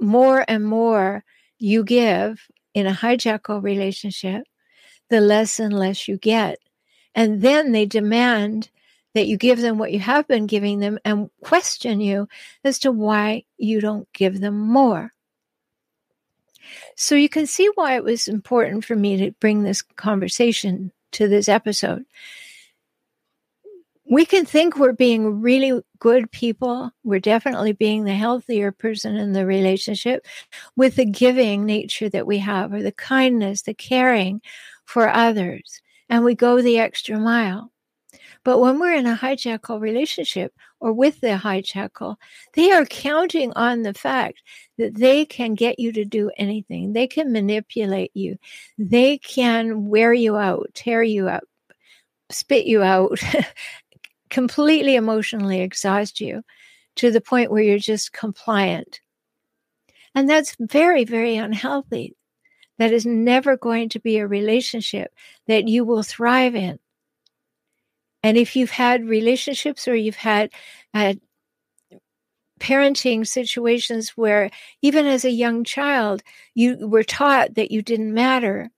more 0.00 0.46
and 0.48 0.64
more 0.64 1.24
you 1.58 1.84
give 1.84 2.40
in 2.72 2.86
a 2.86 2.92
hijackal 2.92 3.62
relationship, 3.62 4.44
the 5.08 5.20
less 5.20 5.60
and 5.60 5.72
less 5.72 6.08
you 6.08 6.16
get. 6.16 6.58
And 7.14 7.40
then 7.42 7.72
they 7.72 7.86
demand 7.86 8.70
that 9.14 9.26
you 9.26 9.38
give 9.38 9.60
them 9.60 9.78
what 9.78 9.92
you 9.92 9.98
have 10.00 10.28
been 10.28 10.46
giving 10.46 10.80
them 10.80 10.98
and 11.04 11.30
question 11.42 12.00
you 12.00 12.28
as 12.64 12.78
to 12.80 12.92
why 12.92 13.44
you 13.56 13.80
don't 13.80 14.06
give 14.12 14.40
them 14.40 14.58
more. 14.58 15.10
So 16.96 17.14
you 17.14 17.28
can 17.28 17.46
see 17.46 17.70
why 17.74 17.96
it 17.96 18.04
was 18.04 18.28
important 18.28 18.84
for 18.84 18.94
me 18.94 19.16
to 19.18 19.32
bring 19.40 19.62
this 19.62 19.82
conversation 19.82 20.92
to 21.12 21.28
this 21.28 21.48
episode. 21.48 22.04
We 24.08 24.24
can 24.24 24.44
think 24.44 24.76
we're 24.76 24.92
being 24.92 25.40
really 25.40 25.82
good 25.98 26.30
people. 26.30 26.92
We're 27.02 27.18
definitely 27.18 27.72
being 27.72 28.04
the 28.04 28.14
healthier 28.14 28.70
person 28.70 29.16
in 29.16 29.32
the 29.32 29.46
relationship 29.46 30.26
with 30.76 30.96
the 30.96 31.06
giving 31.06 31.64
nature 31.64 32.08
that 32.10 32.26
we 32.26 32.38
have, 32.38 32.72
or 32.72 32.82
the 32.82 32.92
kindness, 32.92 33.62
the 33.62 33.74
caring, 33.74 34.42
for 34.86 35.08
others 35.08 35.82
and 36.08 36.24
we 36.24 36.34
go 36.34 36.62
the 36.62 36.78
extra 36.78 37.18
mile. 37.18 37.70
But 38.44 38.60
when 38.60 38.78
we're 38.78 38.94
in 38.94 39.06
a 39.06 39.16
hijackal 39.16 39.80
relationship 39.80 40.54
or 40.80 40.92
with 40.92 41.20
the 41.20 41.36
hijackal, 41.36 42.16
they 42.54 42.70
are 42.70 42.86
counting 42.86 43.52
on 43.54 43.82
the 43.82 43.92
fact 43.92 44.42
that 44.78 44.94
they 44.94 45.24
can 45.26 45.54
get 45.54 45.78
you 45.78 45.92
to 45.92 46.04
do 46.04 46.30
anything. 46.36 46.92
They 46.92 47.08
can 47.08 47.32
manipulate 47.32 48.12
you. 48.14 48.38
They 48.78 49.18
can 49.18 49.88
wear 49.88 50.12
you 50.12 50.36
out, 50.36 50.70
tear 50.74 51.02
you 51.02 51.28
up, 51.28 51.42
spit 52.30 52.66
you 52.66 52.82
out, 52.82 53.18
completely 54.30 54.94
emotionally 54.94 55.60
exhaust 55.60 56.20
you 56.20 56.42
to 56.96 57.10
the 57.10 57.20
point 57.20 57.50
where 57.50 57.62
you're 57.62 57.78
just 57.78 58.12
compliant. 58.12 59.00
And 60.14 60.30
that's 60.30 60.56
very, 60.58 61.04
very 61.04 61.36
unhealthy. 61.36 62.16
That 62.78 62.92
is 62.92 63.06
never 63.06 63.56
going 63.56 63.88
to 63.90 64.00
be 64.00 64.18
a 64.18 64.26
relationship 64.26 65.14
that 65.46 65.68
you 65.68 65.84
will 65.84 66.02
thrive 66.02 66.54
in. 66.54 66.78
And 68.22 68.36
if 68.36 68.56
you've 68.56 68.70
had 68.70 69.08
relationships 69.08 69.86
or 69.88 69.94
you've 69.94 70.16
had 70.16 70.50
uh, 70.92 71.14
parenting 72.58 73.26
situations 73.26 74.10
where, 74.10 74.50
even 74.82 75.06
as 75.06 75.24
a 75.24 75.30
young 75.30 75.64
child, 75.64 76.22
you 76.54 76.88
were 76.88 77.04
taught 77.04 77.54
that 77.54 77.70
you 77.70 77.82
didn't 77.82 78.12
matter, 78.12 78.70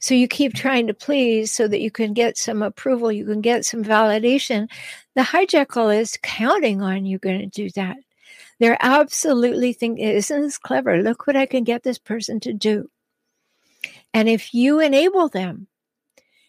So 0.00 0.14
you 0.14 0.28
keep 0.28 0.54
trying 0.54 0.86
to 0.86 0.94
please 0.94 1.52
so 1.52 1.68
that 1.68 1.80
you 1.80 1.90
can 1.90 2.14
get 2.14 2.38
some 2.38 2.62
approval, 2.62 3.12
you 3.12 3.26
can 3.26 3.42
get 3.42 3.66
some 3.66 3.84
validation. 3.84 4.68
The 5.14 5.22
hijackal 5.22 5.96
is 5.96 6.18
counting 6.22 6.80
on 6.80 7.04
you 7.04 7.18
going 7.18 7.40
to 7.40 7.46
do 7.46 7.68
that. 7.76 7.98
They're 8.60 8.78
absolutely 8.78 9.72
thinking, 9.72 10.06
isn't 10.06 10.42
this 10.42 10.58
clever? 10.58 11.02
Look 11.02 11.26
what 11.26 11.34
I 11.34 11.46
can 11.46 11.64
get 11.64 11.82
this 11.82 11.98
person 11.98 12.40
to 12.40 12.52
do. 12.52 12.90
And 14.12 14.28
if 14.28 14.52
you 14.52 14.80
enable 14.80 15.28
them, 15.28 15.66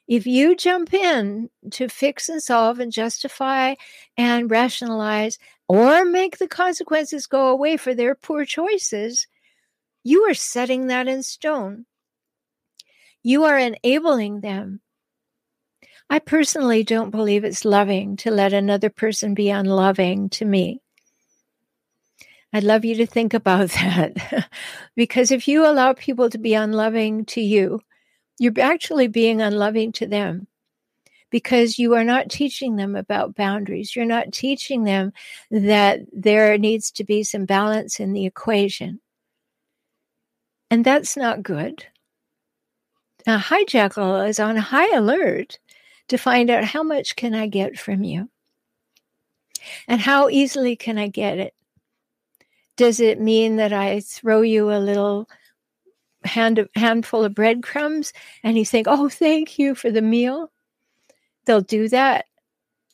if 0.10 0.28
you 0.28 0.58
jump 0.58 0.94
in 0.94 1.50
to 1.72 1.88
fix 1.88 2.28
and 2.28 2.44
solve 2.44 2.80
and 2.80 2.92
justify 2.92 3.76
and 4.18 4.52
rationalize 4.52 5.40
or 5.70 6.04
make 6.04 6.38
the 6.38 6.50
consequences 6.50 7.28
go 7.28 7.48
away 7.48 7.78
for 7.78 7.96
their 7.96 8.14
poor 8.14 8.44
choices, 8.44 9.26
you 10.04 10.24
are 10.24 10.34
setting 10.34 10.88
that 10.88 11.08
in 11.08 11.24
stone. 11.24 11.86
You 13.24 13.46
are 13.46 13.58
enabling 13.58 14.42
them. 14.42 14.82
I 16.10 16.20
personally 16.20 16.84
don't 16.84 17.12
believe 17.12 17.46
it's 17.46 17.64
loving 17.64 18.18
to 18.18 18.32
let 18.32 18.52
another 18.52 18.90
person 18.90 19.34
be 19.34 19.50
unloving 19.50 20.28
to 20.32 20.44
me. 20.44 20.82
I'd 22.54 22.64
love 22.64 22.84
you 22.84 22.96
to 22.96 23.06
think 23.06 23.34
about 23.34 23.70
that. 23.72 24.50
because 24.96 25.32
if 25.32 25.48
you 25.48 25.66
allow 25.66 25.94
people 25.94 26.30
to 26.30 26.38
be 26.38 26.54
unloving 26.54 27.26
to 27.26 27.42
you, 27.42 27.82
you're 28.40 28.60
actually 28.60 29.08
being 29.08 29.42
unloving 29.42 29.92
to 29.94 30.08
them 30.08 30.48
because 31.30 31.80
you 31.80 31.96
are 31.96 32.04
not 32.04 32.30
teaching 32.30 32.76
them 32.76 32.96
about 32.96 33.36
boundaries. 33.36 33.96
You're 33.96 34.06
not 34.06 34.34
teaching 34.34 34.84
them 34.84 35.14
that 35.50 36.02
there 36.12 36.58
needs 36.58 36.92
to 36.92 37.04
be 37.04 37.24
some 37.24 37.46
balance 37.46 38.00
in 38.00 38.14
the 38.14 38.26
equation. 38.26 39.00
And 40.70 40.86
that's 40.86 41.18
not 41.18 41.44
good. 41.44 41.86
A 43.28 43.38
hijackal 43.38 44.28
is 44.28 44.40
on 44.40 44.56
high 44.58 44.96
alert 44.96 45.60
to 46.08 46.18
find 46.18 46.50
out 46.50 46.64
how 46.64 46.84
much 46.84 47.16
can 47.16 47.34
I 47.34 47.48
get 47.48 47.78
from 47.78 48.04
you? 48.04 48.30
And 49.88 50.02
how 50.02 50.30
easily 50.30 50.76
can 50.76 50.98
I 50.98 51.08
get 51.08 51.38
it? 51.38 51.54
Does 52.78 53.00
it 53.00 53.20
mean 53.20 53.58
that 53.58 53.74
I 53.74 54.00
throw 54.00 54.42
you 54.42 54.72
a 54.72 54.80
little 54.80 55.28
hand 56.24 56.60
of, 56.60 56.70
handful 56.76 57.24
of 57.24 57.36
breadcrumbs 57.36 58.14
and 58.44 58.58
you 58.58 58.66
think, 58.66 58.88
oh, 58.90 59.10
thank 59.10 59.60
you 59.60 59.76
for 59.76 59.92
the 59.92 60.02
meal? 60.02 60.52
They'll 61.46 61.62
do 61.62 61.88
that. 61.90 62.26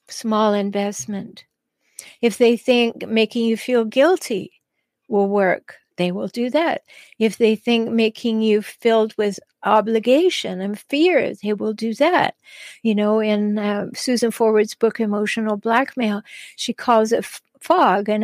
Small 0.08 0.54
investment. 0.54 1.46
If 2.22 2.38
they 2.38 2.58
think 2.58 3.08
making 3.08 3.46
you 3.46 3.58
feel 3.58 3.86
guilty 3.86 4.52
will 5.08 5.28
work, 5.28 5.76
they 5.98 6.12
will 6.12 6.28
do 6.28 6.50
that. 6.52 6.84
If 7.20 7.38
they 7.38 7.56
think 7.56 7.90
making 7.90 8.42
you 8.42 8.62
filled 8.62 9.16
with 9.18 9.40
obligation 9.64 10.62
and 10.62 10.80
fear, 10.80 11.34
they 11.44 11.54
will 11.54 11.74
do 11.74 11.94
that. 11.96 12.36
You 12.84 12.96
know, 12.96 13.20
in 13.20 13.58
uh, 13.58 13.88
Susan 13.94 14.32
Forward's 14.32 14.76
book, 14.76 15.00
Emotional 15.00 15.58
Blackmail, 15.58 16.22
she 16.56 16.74
calls 16.74 17.12
it 17.12 17.26
FOG, 17.62 18.10
an, 18.10 18.24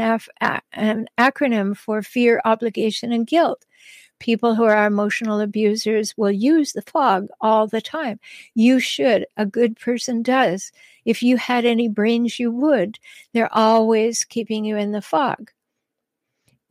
an 0.73 1.07
acronym 1.17 1.75
for 1.75 2.01
fear, 2.01 2.41
obligation, 2.45 3.11
and 3.11 3.27
guilt. 3.27 3.65
People 4.19 4.55
who 4.55 4.63
are 4.63 4.85
emotional 4.85 5.41
abusers 5.41 6.13
will 6.17 6.31
use 6.31 6.73
the 6.73 6.81
fog 6.81 7.27
all 7.41 7.67
the 7.67 7.81
time. 7.81 8.19
You 8.55 8.79
should. 8.79 9.25
A 9.35 9.45
good 9.45 9.77
person 9.77 10.21
does. 10.21 10.71
If 11.03 11.21
you 11.21 11.37
had 11.37 11.65
any 11.65 11.89
brains, 11.89 12.39
you 12.39 12.51
would. 12.51 12.99
They're 13.33 13.53
always 13.53 14.23
keeping 14.23 14.63
you 14.63 14.77
in 14.77 14.91
the 14.91 15.01
fog 15.01 15.51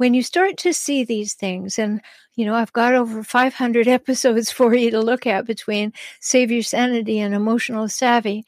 when 0.02 0.14
you 0.14 0.22
start 0.24 0.56
to 0.56 0.72
see 0.72 1.04
these 1.04 1.34
things, 1.34 1.78
and 1.78 2.00
you 2.34 2.44
know, 2.44 2.56
I've 2.56 2.72
got 2.72 2.92
over 2.92 3.22
500 3.22 3.86
episodes 3.98 4.50
for 4.50 4.74
you 4.74 4.90
to 4.90 5.00
look 5.00 5.28
at 5.28 5.46
between 5.46 5.92
Save 6.18 6.50
Your 6.50 6.64
Sanity 6.64 7.20
and 7.20 7.32
Emotional 7.32 7.88
Savvy 7.88 8.44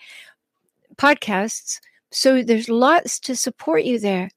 podcasts. 0.97 1.79
So 2.15 2.45
there's 2.45 2.69
lots 2.69 3.19
to 3.21 3.35
support 3.35 3.83
you 3.83 3.99
there. 3.99 4.31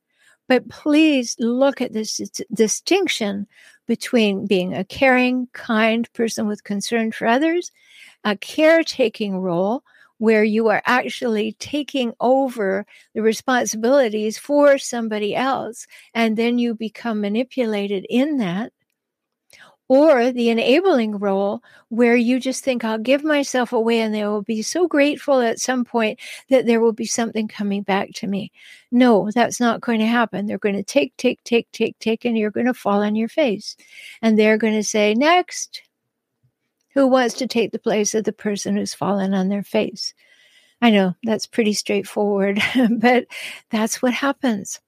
But 0.48 0.68
please 0.68 1.36
look 1.38 1.80
at 1.80 1.94
this 1.94 2.20
distinction 2.52 3.48
between 3.86 4.48
being 4.48 4.74
a 4.74 4.84
caring, 4.84 5.48
kind 5.54 6.12
person 6.14 6.48
with 6.48 6.64
concern 6.64 7.12
for 7.12 7.28
others, 7.28 7.72
a 8.24 8.36
caretaking 8.36 9.38
role, 9.38 9.84
where 10.18 10.44
you 10.44 10.70
are 10.70 10.82
actually 10.86 11.52
taking 11.60 12.14
over 12.20 12.86
the 13.14 13.22
responsibilities 13.22 14.40
for 14.40 14.80
somebody 14.80 15.36
else 15.36 15.86
and 16.16 16.36
then 16.36 16.58
you 16.58 16.74
become 16.74 17.22
manipulated 17.22 18.08
in 18.10 18.38
that 18.38 18.74
or 19.90 20.32
the 20.32 20.50
enabling 20.50 21.18
role 21.18 21.64
where 21.90 22.16
you 22.16 22.40
just 22.40 22.64
think 22.64 22.84
I'll 22.84 22.98
give 22.98 23.24
myself 23.24 23.72
away 23.72 24.02
and 24.02 24.14
they 24.14 24.26
will 24.26 24.42
be 24.42 24.62
so 24.62 24.88
grateful 24.88 25.40
at 25.40 25.60
some 25.60 25.86
point 25.86 26.20
that 26.50 26.66
there 26.66 26.82
will 26.82 26.94
be 26.94 27.06
something 27.06 27.48
coming 27.48 27.84
back 27.84 28.12
to 28.16 28.28
me. 28.28 28.52
No, 28.92 29.32
that's 29.32 29.60
not 29.60 29.82
going 29.82 30.00
to 30.00 30.06
happen. 30.06 30.46
They're 30.46 30.58
going 30.58 30.76
to 30.76 30.84
take, 30.84 31.16
take, 31.18 31.42
take, 31.44 31.72
take, 31.72 31.98
take, 32.00 32.26
and 32.26 32.38
you're 32.38 32.52
going 32.52 32.66
to 32.66 32.74
fall 32.74 33.02
on 33.02 33.16
your 33.16 33.30
face. 33.30 33.78
And 34.22 34.38
they're 34.38 34.58
going 34.58 34.76
to 34.76 34.84
say, 34.84 35.14
next, 35.14 35.82
who 36.94 37.08
wants 37.08 37.36
to 37.36 37.48
take 37.48 37.72
the 37.72 37.80
place 37.80 38.14
of 38.16 38.24
the 38.24 38.34
person 38.34 38.76
who's 38.76 38.94
fallen 38.94 39.34
on 39.34 39.50
their 39.50 39.64
face. 39.64 40.14
I 40.82 40.90
know 40.90 41.16
that's 41.24 41.48
pretty 41.48 41.74
straightforward, 41.74 42.62
but 42.90 43.28
that's 43.70 44.02
what 44.02 44.14
happens. 44.14 44.80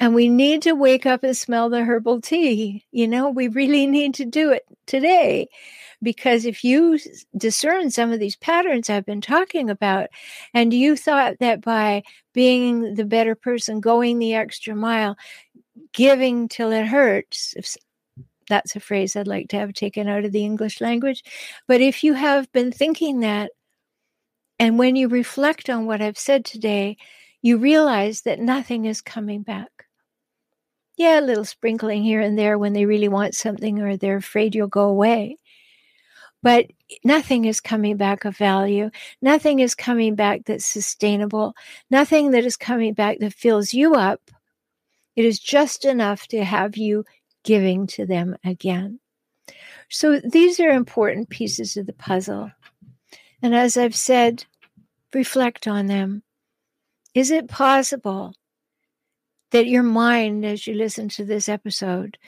And 0.00 0.14
we 0.14 0.28
need 0.28 0.62
to 0.62 0.72
wake 0.72 1.06
up 1.06 1.22
and 1.22 1.36
smell 1.36 1.70
the 1.70 1.84
herbal 1.84 2.20
tea. 2.20 2.84
You 2.90 3.08
know, 3.08 3.30
we 3.30 3.48
really 3.48 3.86
need 3.98 4.14
to 4.14 4.24
do 4.24 4.50
it 4.50 4.64
today 4.86 5.48
because 6.02 6.44
if 6.44 6.62
you 6.62 6.98
discern 7.36 7.90
some 7.90 8.12
of 8.12 8.20
these 8.20 8.36
patterns 8.36 8.90
I've 8.90 9.06
been 9.06 9.20
talking 9.20 9.70
about, 9.70 10.08
and 10.52 10.72
you 10.72 10.96
thought 10.96 11.38
that 11.40 11.62
by 11.62 12.02
being 12.32 12.94
the 12.94 13.04
better 13.04 13.34
person, 13.34 13.80
going 13.80 14.18
the 14.18 14.34
extra 14.34 14.76
mile, 14.76 15.16
giving 15.92 16.48
till 16.48 16.72
it 16.72 16.86
hurts, 16.86 17.54
if 17.56 17.74
that's 18.48 18.76
a 18.76 18.80
phrase 18.80 19.16
I'd 19.16 19.26
like 19.26 19.48
to 19.48 19.58
have 19.58 19.72
taken 19.72 20.08
out 20.08 20.24
of 20.24 20.32
the 20.32 20.44
English 20.44 20.80
language. 20.80 21.24
But 21.66 21.80
if 21.80 22.04
you 22.04 22.12
have 22.14 22.50
been 22.52 22.70
thinking 22.70 23.20
that, 23.20 23.50
and 24.58 24.78
when 24.78 24.94
you 24.96 25.08
reflect 25.08 25.68
on 25.68 25.86
what 25.86 26.00
I've 26.00 26.18
said 26.18 26.44
today, 26.44 26.96
you 27.42 27.58
realize 27.58 28.22
that 28.22 28.40
nothing 28.40 28.84
is 28.84 29.00
coming 29.00 29.42
back. 29.42 29.83
Yeah, 30.96 31.18
a 31.18 31.22
little 31.22 31.44
sprinkling 31.44 32.02
here 32.04 32.20
and 32.20 32.38
there 32.38 32.56
when 32.56 32.72
they 32.72 32.86
really 32.86 33.08
want 33.08 33.34
something 33.34 33.80
or 33.80 33.96
they're 33.96 34.16
afraid 34.16 34.54
you'll 34.54 34.68
go 34.68 34.88
away. 34.88 35.38
But 36.42 36.66
nothing 37.02 37.46
is 37.46 37.60
coming 37.60 37.96
back 37.96 38.24
of 38.24 38.36
value. 38.36 38.90
Nothing 39.22 39.60
is 39.60 39.74
coming 39.74 40.14
back 40.14 40.42
that's 40.44 40.66
sustainable. 40.66 41.54
Nothing 41.90 42.32
that 42.32 42.44
is 42.44 42.56
coming 42.56 42.92
back 42.92 43.18
that 43.20 43.32
fills 43.32 43.72
you 43.72 43.94
up. 43.94 44.30
It 45.16 45.24
is 45.24 45.40
just 45.40 45.84
enough 45.84 46.26
to 46.28 46.44
have 46.44 46.76
you 46.76 47.04
giving 47.44 47.86
to 47.88 48.04
them 48.06 48.36
again. 48.44 49.00
So 49.88 50.20
these 50.20 50.60
are 50.60 50.70
important 50.70 51.28
pieces 51.28 51.76
of 51.76 51.86
the 51.86 51.92
puzzle. 51.92 52.50
And 53.42 53.54
as 53.54 53.76
I've 53.76 53.96
said, 53.96 54.44
reflect 55.12 55.66
on 55.66 55.86
them. 55.86 56.22
Is 57.14 57.30
it 57.30 57.48
possible 57.48 58.34
that 59.50 59.66
your 59.66 59.82
mind, 59.82 60.44
as 60.44 60.66
you 60.66 60.74
listen 60.74 61.08
to 61.10 61.24
this 61.24 61.48
episode, 61.48 62.18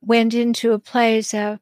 went 0.00 0.34
into 0.34 0.72
a 0.72 0.78
place 0.78 1.32
of, 1.32 1.58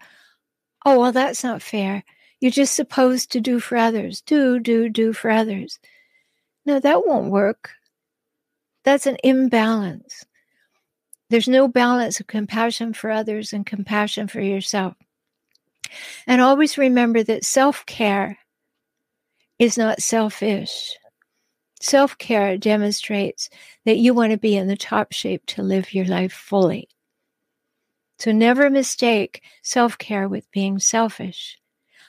oh, 0.84 0.98
well, 0.98 1.12
that's 1.12 1.44
not 1.44 1.62
fair. 1.62 2.04
You're 2.40 2.50
just 2.50 2.74
supposed 2.74 3.30
to 3.32 3.40
do 3.40 3.60
for 3.60 3.76
others. 3.76 4.22
Do, 4.22 4.58
do, 4.58 4.88
do 4.88 5.12
for 5.12 5.30
others. 5.30 5.78
No, 6.64 6.80
that 6.80 7.06
won't 7.06 7.30
work. 7.30 7.70
That's 8.84 9.06
an 9.06 9.18
imbalance. 9.22 10.24
There's 11.28 11.48
no 11.48 11.68
balance 11.68 12.18
of 12.18 12.26
compassion 12.26 12.92
for 12.92 13.10
others 13.10 13.52
and 13.52 13.64
compassion 13.64 14.26
for 14.26 14.40
yourself. 14.40 14.94
And 16.26 16.40
always 16.40 16.78
remember 16.78 17.22
that 17.22 17.44
self 17.44 17.84
care 17.86 18.38
is 19.58 19.76
not 19.76 20.02
selfish. 20.02 20.96
Self 21.80 22.18
care 22.18 22.58
demonstrates 22.58 23.48
that 23.86 23.96
you 23.96 24.12
want 24.12 24.32
to 24.32 24.38
be 24.38 24.56
in 24.56 24.68
the 24.68 24.76
top 24.76 25.12
shape 25.12 25.46
to 25.46 25.62
live 25.62 25.94
your 25.94 26.04
life 26.04 26.32
fully. 26.32 26.88
So 28.18 28.32
never 28.32 28.68
mistake 28.68 29.42
self 29.62 29.96
care 29.96 30.28
with 30.28 30.50
being 30.50 30.78
selfish. 30.78 31.58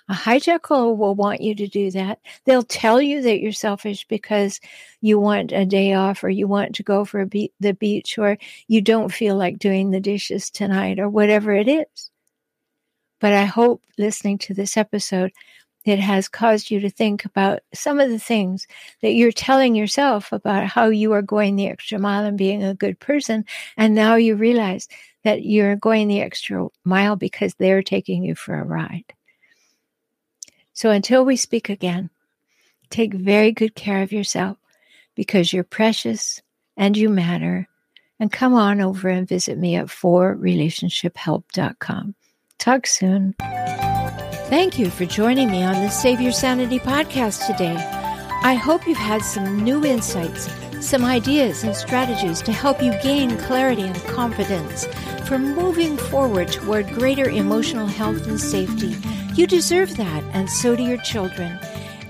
A 0.10 0.14
hijackal 0.14 0.98
will 0.98 1.16
want 1.16 1.40
you 1.40 1.56
to 1.56 1.68
do 1.68 1.90
that. 1.92 2.20
They'll 2.44 2.64
tell 2.64 3.02
you 3.02 3.22
that 3.22 3.40
you're 3.40 3.54
selfish 3.54 4.06
because 4.10 4.60
you 5.00 5.18
want 5.20 5.54
a 5.54 5.66
day 5.66 5.94
off 5.94 6.22
or 6.22 6.30
you 6.30 6.48
want 6.48 6.76
to 6.76 6.84
go 6.84 7.06
for 7.06 7.26
be- 7.26 7.54
the 7.62 7.74
beach 7.74 8.18
or 8.18 8.38
you 8.68 8.82
don't 8.82 9.14
feel 9.14 9.38
like 9.38 9.58
doing 9.58 9.92
the 9.92 10.02
dishes 10.02 10.50
tonight 10.50 11.00
or 11.00 11.08
whatever 11.08 11.54
it 11.54 11.70
is. 11.70 12.12
But 13.22 13.32
I 13.32 13.46
hope 13.46 13.84
listening 13.98 14.38
to 14.40 14.54
this 14.54 14.76
episode, 14.76 15.32
it 15.86 16.00
has 16.00 16.28
caused 16.28 16.70
you 16.70 16.80
to 16.80 16.90
think 16.90 17.26
about 17.26 17.62
some 17.74 18.00
of 18.00 18.10
the 18.10 18.20
things 18.20 18.68
that 19.02 19.14
you're 19.14 19.32
telling 19.32 19.76
yourself 19.76 20.32
about 20.32 20.68
how 20.68 20.90
you 20.90 21.14
are 21.14 21.22
going 21.22 21.56
the 21.56 21.68
extra 21.68 21.98
mile 21.98 22.26
and 22.26 22.38
being 22.38 22.64
a 22.64 22.76
good 22.76 23.00
person. 23.00 23.46
And 23.78 23.96
now 23.96 24.16
you 24.16 24.36
realize 24.36 24.88
that 25.24 25.44
you're 25.44 25.76
going 25.76 26.08
the 26.08 26.22
extra 26.22 26.68
mile 26.84 27.16
because 27.16 27.54
they're 27.56 27.84
taking 27.84 28.24
you 28.24 28.36
for 28.36 28.56
a 28.56 28.64
ride. 28.64 29.14
So 30.74 30.92
until 30.92 31.26
we 31.26 31.36
speak 31.36 31.70
again, 31.70 32.10
take 32.90 33.14
very 33.14 33.52
good 33.52 33.76
care 33.76 34.02
of 34.02 34.12
yourself 34.12 34.58
because 35.16 35.54
you're 35.54 35.64
precious 35.64 36.42
and 36.78 36.98
you 36.98 37.10
matter. 37.10 37.68
And 38.20 38.32
come 38.32 38.54
on 38.54 38.82
over 38.82 39.10
and 39.10 39.28
visit 39.28 39.58
me 39.58 39.76
at 39.76 39.88
forrelationshiphelp.com. 39.88 42.16
Talk 42.60 42.86
soon. 42.86 43.34
Thank 44.52 44.78
you 44.78 44.90
for 44.90 45.06
joining 45.06 45.50
me 45.50 45.64
on 45.64 45.76
the 45.76 45.88
Save 45.88 46.20
Your 46.20 46.34
Sanity 46.34 46.78
podcast 46.78 47.48
today. 47.48 47.78
I 48.44 48.54
hope 48.54 48.86
you've 48.86 48.98
had 48.98 49.22
some 49.22 49.64
new 49.64 49.86
insights, 49.86 50.50
some 50.86 51.06
ideas 51.06 51.64
and 51.64 51.74
strategies 51.74 52.42
to 52.42 52.52
help 52.52 52.84
you 52.84 52.92
gain 53.02 53.38
clarity 53.38 53.84
and 53.84 53.96
confidence 54.08 54.84
for 55.26 55.40
moving 55.40 55.96
forward 55.96 56.50
toward 56.50 56.86
greater 56.90 57.30
emotional 57.30 57.88
health 57.88 58.28
and 58.28 58.38
safety. 58.38 58.98
You 59.36 59.48
deserve 59.48 59.96
that, 59.96 60.22
and 60.34 60.50
so 60.50 60.76
do 60.76 60.84
your 60.84 60.98
children. 60.98 61.58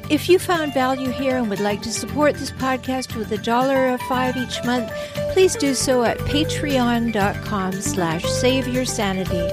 If 0.10 0.28
you 0.28 0.40
found 0.40 0.74
value 0.74 1.12
here 1.12 1.38
and 1.38 1.48
would 1.48 1.60
like 1.60 1.84
to 1.84 1.94
support 1.94 2.34
this 2.34 2.50
podcast 2.50 3.16
with 3.16 3.32
a 3.34 3.38
dollar 3.38 3.92
or 3.92 4.00
five 4.10 4.36
each 4.36 4.64
month, 4.66 4.92
please 5.34 5.56
do 5.56 5.76
so 5.76 6.04
at 6.04 6.18
patreon.com 6.18 7.74
slash 7.74 8.24
save 8.24 8.68
your 8.68 8.86
sanity. 8.86 9.48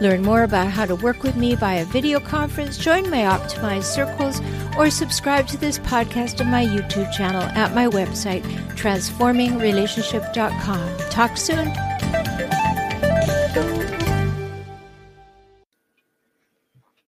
Learn 0.00 0.22
more 0.22 0.42
about 0.42 0.68
how 0.68 0.86
to 0.86 0.96
work 0.96 1.22
with 1.22 1.36
me 1.36 1.54
via 1.54 1.84
video 1.84 2.18
conference, 2.20 2.78
join 2.78 3.10
my 3.10 3.22
optimized 3.22 3.84
circles, 3.84 4.40
or 4.76 4.90
subscribe 4.90 5.46
to 5.48 5.56
this 5.56 5.78
podcast 5.78 6.40
on 6.40 6.50
my 6.50 6.64
YouTube 6.64 7.12
channel 7.12 7.42
at 7.42 7.74
my 7.74 7.86
website, 7.86 8.42
transformingrelationship.com. 8.76 10.98
Talk 11.10 11.36
soon. 11.36 11.72